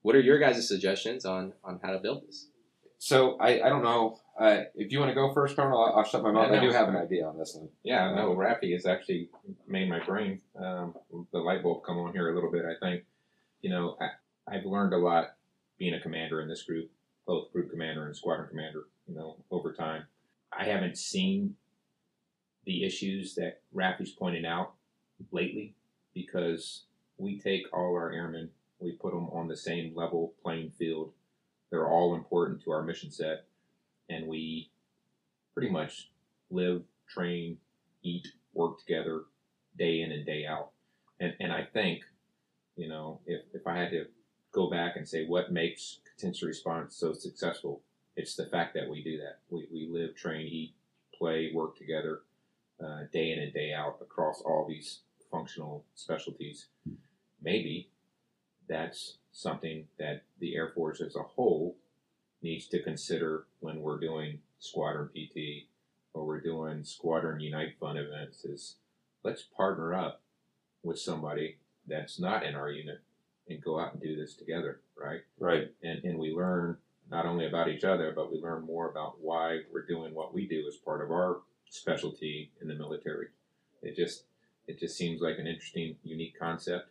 [0.03, 2.49] what are your guys' suggestions on on how to build this?
[2.99, 5.83] So I, I don't know uh, if you want to go first, Colonel.
[5.83, 6.51] I'll, I'll shut my mouth.
[6.53, 7.69] Yeah, I do have an idea on this one.
[7.83, 9.29] Yeah, no, Rafi has actually
[9.67, 10.95] made my brain, um,
[11.33, 12.63] the light bulb come on here a little bit.
[12.65, 13.03] I think,
[13.61, 15.35] you know, I, I've learned a lot
[15.79, 16.91] being a commander in this group,
[17.27, 20.05] both group commander and squadron commander, you know, over time.
[20.57, 21.57] I haven't seen
[22.65, 24.75] the issues that Rafi's pointed out
[25.31, 25.75] lately
[26.15, 26.85] because
[27.19, 31.13] we take all our airmen, we put them on the same level playing field.
[31.71, 33.45] They're all important to our mission set,
[34.09, 34.71] and we
[35.55, 36.11] pretty much
[36.51, 37.59] live, train,
[38.03, 39.23] eat, work together
[39.79, 40.71] day in and day out.
[41.21, 42.03] And, and I think,
[42.77, 44.07] you know, if, if I had to
[44.53, 47.81] go back and say what makes contingency response so successful,
[48.17, 49.39] it's the fact that we do that.
[49.49, 50.75] We, we live, train, eat,
[51.15, 52.21] play, work together
[52.83, 55.01] uh, day in and day out across all these
[55.31, 56.67] functional specialties.
[57.43, 57.89] Maybe
[58.69, 61.77] that's something that the Air Force as a whole
[62.43, 65.67] needs to consider when we're doing squadron PT
[66.15, 68.77] or we're doing squadron Unite Fun events is
[69.25, 70.21] let's partner up
[70.83, 71.57] with somebody
[71.87, 73.01] that's not in our unit
[73.49, 75.21] and go out and do this together, right?
[75.39, 75.73] Right.
[75.83, 76.77] And, and we learn
[77.11, 80.47] not only about each other, but we learn more about why we're doing what we
[80.47, 81.41] do as part of our
[81.73, 83.29] specialty in the military.
[83.83, 84.25] It just
[84.69, 86.89] it just seems like an interesting, unique concept.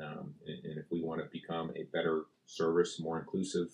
[0.00, 3.70] Um, and, and if we want to become a better service, more inclusive,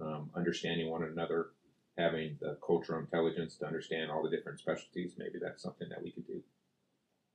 [0.00, 1.48] um, understanding one another,
[1.98, 6.10] having the cultural intelligence to understand all the different specialties, maybe that's something that we
[6.10, 6.40] could do.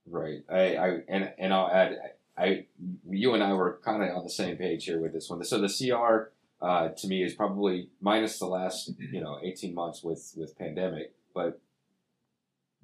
[0.08, 0.44] Right.
[0.50, 1.98] I, I and and I'll add.
[2.38, 2.66] I
[3.10, 5.44] you and I were kind of on the same page here with this one.
[5.44, 6.32] So the CR
[6.66, 11.14] uh, to me is probably minus the last you know eighteen months with with pandemic,
[11.34, 11.60] but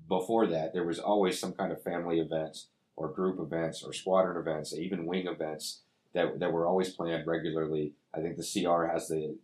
[0.07, 4.37] before that there was always some kind of family events or group events or squadron
[4.37, 5.81] events, even wing events
[6.13, 7.93] that that were always planned regularly.
[8.13, 9.37] I think the CR has the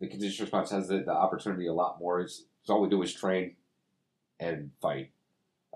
[0.00, 2.20] the contingency response has the, the opportunity a lot more.
[2.20, 3.56] It's, it's all we do is train
[4.38, 5.10] and fight.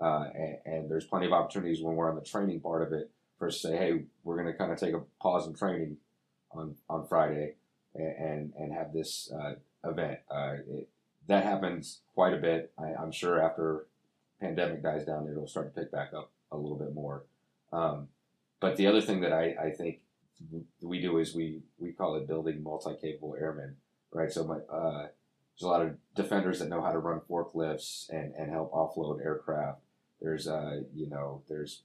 [0.01, 3.11] Uh, and, and there's plenty of opportunities when we're on the training part of it
[3.37, 5.97] for us to say, hey, we're going to kind of take a pause in training
[6.51, 7.55] on, on Friday
[7.95, 9.53] and, and, and have this uh,
[9.87, 10.19] event.
[10.31, 10.89] Uh, it,
[11.27, 12.71] that happens quite a bit.
[12.77, 13.87] I, I'm sure after
[14.43, 17.23] pandemic dies down, it'll start to pick back up a little bit more.
[17.71, 18.09] Um,
[18.59, 20.01] but the other thing that I, I think
[20.81, 23.77] we do is we, we call it building multi-capable airmen,
[24.11, 24.31] right?
[24.31, 25.07] So my, uh,
[25.53, 29.23] there's a lot of defenders that know how to run forklifts and, and help offload
[29.23, 29.79] aircraft.
[30.21, 31.83] There's, uh, you know, there's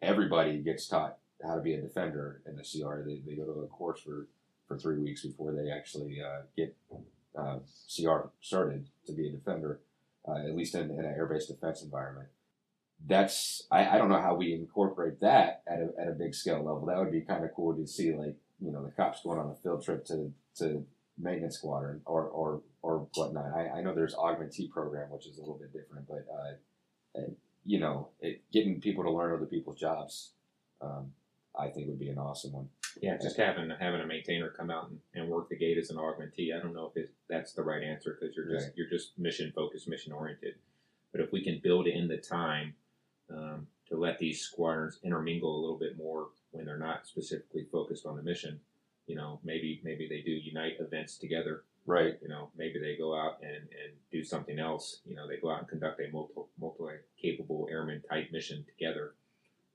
[0.00, 3.02] everybody gets taught how to be a defender in the CR.
[3.02, 4.28] They, they go to a course for,
[4.68, 6.76] for three weeks before they actually uh, get
[7.36, 7.58] uh,
[7.94, 9.80] CR started to be a defender,
[10.28, 12.28] uh, at least in, in an air-based defense environment.
[13.06, 16.58] That's I, I don't know how we incorporate that at a, at a big scale
[16.58, 16.86] level.
[16.86, 19.50] That would be kind of cool to see, like you know, the cops going on
[19.50, 20.84] a field trip to to
[21.18, 23.52] maintenance squadron or or or whatnot.
[23.54, 27.22] I, I know there's augmentee program, which is a little bit different, but uh,
[27.64, 30.32] you know, it, getting people to learn other people's jobs,
[30.80, 31.12] um,
[31.58, 32.68] I think would be an awesome one.
[33.00, 35.96] Yeah, just having having a maintainer come out and, and work the gate as an
[35.96, 36.54] augmentee.
[36.54, 38.76] I don't know if that's the right answer because you're just Right.
[38.76, 40.54] you're just mission focused, mission oriented.
[41.12, 42.74] But if we can build in the time
[43.30, 48.06] um, to let these squadrons intermingle a little bit more when they're not specifically focused
[48.06, 48.60] on the mission,
[49.06, 52.18] you know, maybe maybe they do unite events together Right.
[52.22, 55.00] You know, maybe they go out and, and do something else.
[55.04, 56.84] You know, they go out and conduct a multi multi
[57.20, 59.14] capable airman type mission together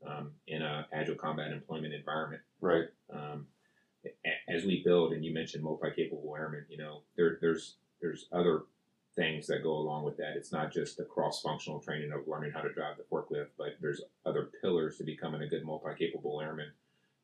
[0.07, 2.41] um, in a agile combat employment environment.
[2.65, 2.87] Right.
[3.13, 3.45] Um,
[4.47, 8.63] as we build, and you mentioned multi capable airmen, you know, there, there's there's other
[9.15, 10.33] things that go along with that.
[10.35, 13.77] It's not just the cross functional training of learning how to drive the forklift, but
[13.81, 16.71] there's other pillars to becoming a good multi capable airman.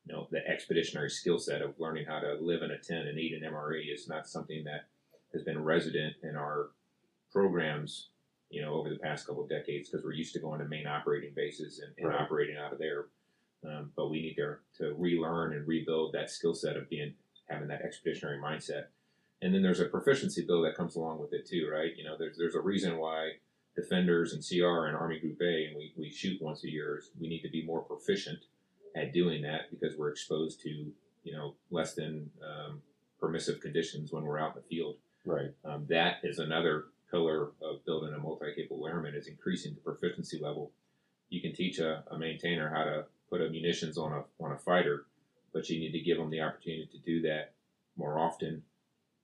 [0.05, 3.19] You know, the expeditionary skill set of learning how to live in a tent and
[3.19, 4.85] eat an MRE is not something that
[5.33, 6.69] has been resident in our
[7.31, 8.09] programs,
[8.49, 10.87] you know, over the past couple of decades because we're used to going to main
[10.87, 12.21] operating bases and, and Right.
[12.21, 13.05] operating out of there.
[13.65, 17.13] Um, but we need to, to relearn and rebuild that skill set of being
[17.47, 18.85] having that expeditionary mindset.
[19.41, 21.91] And then there's a proficiency bill that comes along with it too, right?
[21.95, 23.33] You know, there's there's a reason why
[23.75, 26.97] defenders and CR and Army Group A and we, we shoot once a year.
[26.97, 28.39] is We need to be more proficient
[28.95, 30.69] at doing that because we're exposed to
[31.23, 32.81] you know less than um,
[33.19, 34.95] permissive conditions when we're out in the field.
[35.25, 35.53] Right.
[35.63, 40.71] Um, that is another pillar of building a multi-capable airman is increasing the proficiency level.
[41.29, 44.57] You can teach a, a maintainer how to put a munitions on a on a
[44.57, 45.05] fighter,
[45.53, 47.53] but you need to give them the opportunity to do that
[47.97, 48.61] more often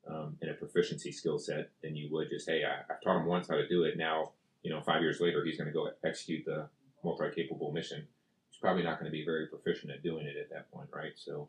[0.10, 3.26] um, in a proficiency skill set than you would just hey I, I've taught him
[3.26, 4.32] once how to do it now
[4.64, 6.68] you know five years later he's going to go execute the
[7.04, 8.08] multi-capable mission.
[8.50, 11.14] He's probably not going to be very proficient at doing it at that point, right?
[11.16, 11.48] So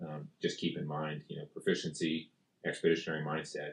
[0.00, 2.30] um, just keep in mind you know proficiency,
[2.64, 3.72] expeditionary mindset,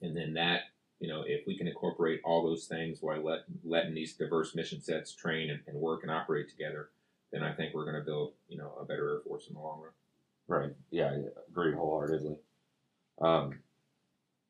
[0.00, 0.62] and then that
[1.00, 4.80] you know if we can incorporate all those things while let, letting these diverse mission
[4.80, 6.88] sets train and, and work and operate together
[7.32, 9.60] then i think we're going to build you know a better air force in the
[9.60, 9.92] long run
[10.48, 10.70] Right.
[10.90, 11.16] Yeah, I
[11.48, 12.38] agree wholeheartedly.
[13.20, 13.60] Um,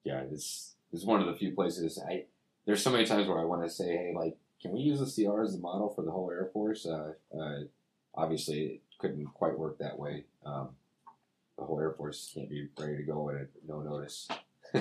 [0.05, 2.25] yeah, this, is one of the few places I.
[2.67, 5.25] There's so many times where I want to say, hey, like, can we use the
[5.25, 6.87] CR as the model for the whole Air Force?
[6.87, 7.61] Uh, uh,
[8.15, 10.25] obviously, it couldn't quite work that way.
[10.45, 10.71] Um,
[11.59, 14.29] the whole Air Force can't be ready to go at no notice.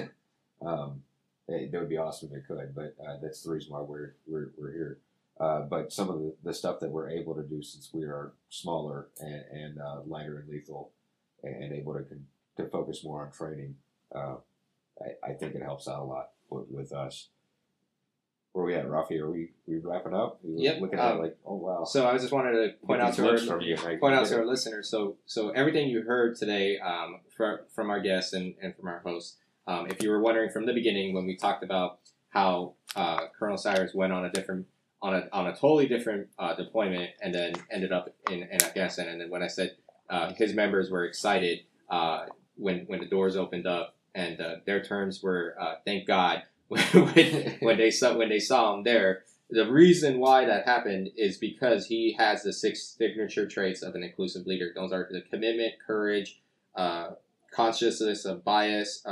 [0.65, 1.03] um,
[1.47, 4.51] that would be awesome if it could, but uh, that's the reason why we're we're,
[4.57, 4.97] we're here.
[5.39, 8.33] Uh, but some of the, the stuff that we're able to do since we are
[8.49, 10.91] smaller and, and uh, lighter and lethal
[11.43, 12.25] and able to con-
[12.57, 13.75] to focus more on training,
[14.15, 14.35] uh,
[15.01, 17.27] I, I think it helps out a lot with, with us.
[18.53, 19.19] Where we at, Rafi?
[19.19, 20.39] Are we we wrapping up?
[20.41, 21.83] We Yep, Looking at it um, like, oh wow.
[21.83, 24.25] So I just wanted to point Get out to our from you, like, point out
[24.27, 24.89] to our listeners.
[24.89, 28.99] So, so everything you heard today um, from from our guests and, and from our
[28.99, 29.35] host,
[29.67, 33.57] um, if you were wondering from the beginning when we talked about how uh, Colonel
[33.57, 34.67] Cyrus went on a different
[35.05, 39.07] on a on a totally different uh, deployment and then ended up in, in Afghanistan,
[39.07, 39.75] and then when I said
[40.09, 41.59] uh, his members were excited
[41.91, 42.25] uh,
[42.55, 47.57] when when the doors opened up and uh, their terms were uh, thank God when,
[47.59, 51.85] when they saw when they saw him there the reason why that happened is because
[51.85, 54.71] he has the six signature traits of an inclusive leader.
[54.75, 56.41] Those are the commitment, courage,
[56.75, 57.11] uh,
[57.53, 59.05] consciousness of bias,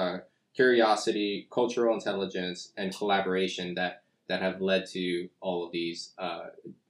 [0.55, 6.13] curiosity, cultural intelligence, and collaboration that that have led to all of these.
[6.17, 6.47] Uh,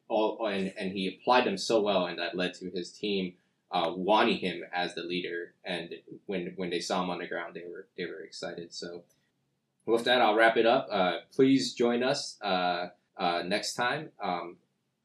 [0.08, 3.34] all and, and he applied them so well, and that led to his team
[3.72, 5.54] uh, wanting him as the leader.
[5.66, 5.96] And
[6.28, 8.74] when when they saw him on the ground, they were they were excited.
[8.74, 9.04] So
[9.86, 10.88] with that, I'll wrap it up.
[10.92, 12.38] Uh, please join us.
[12.42, 14.58] Uh, uh, next time, um,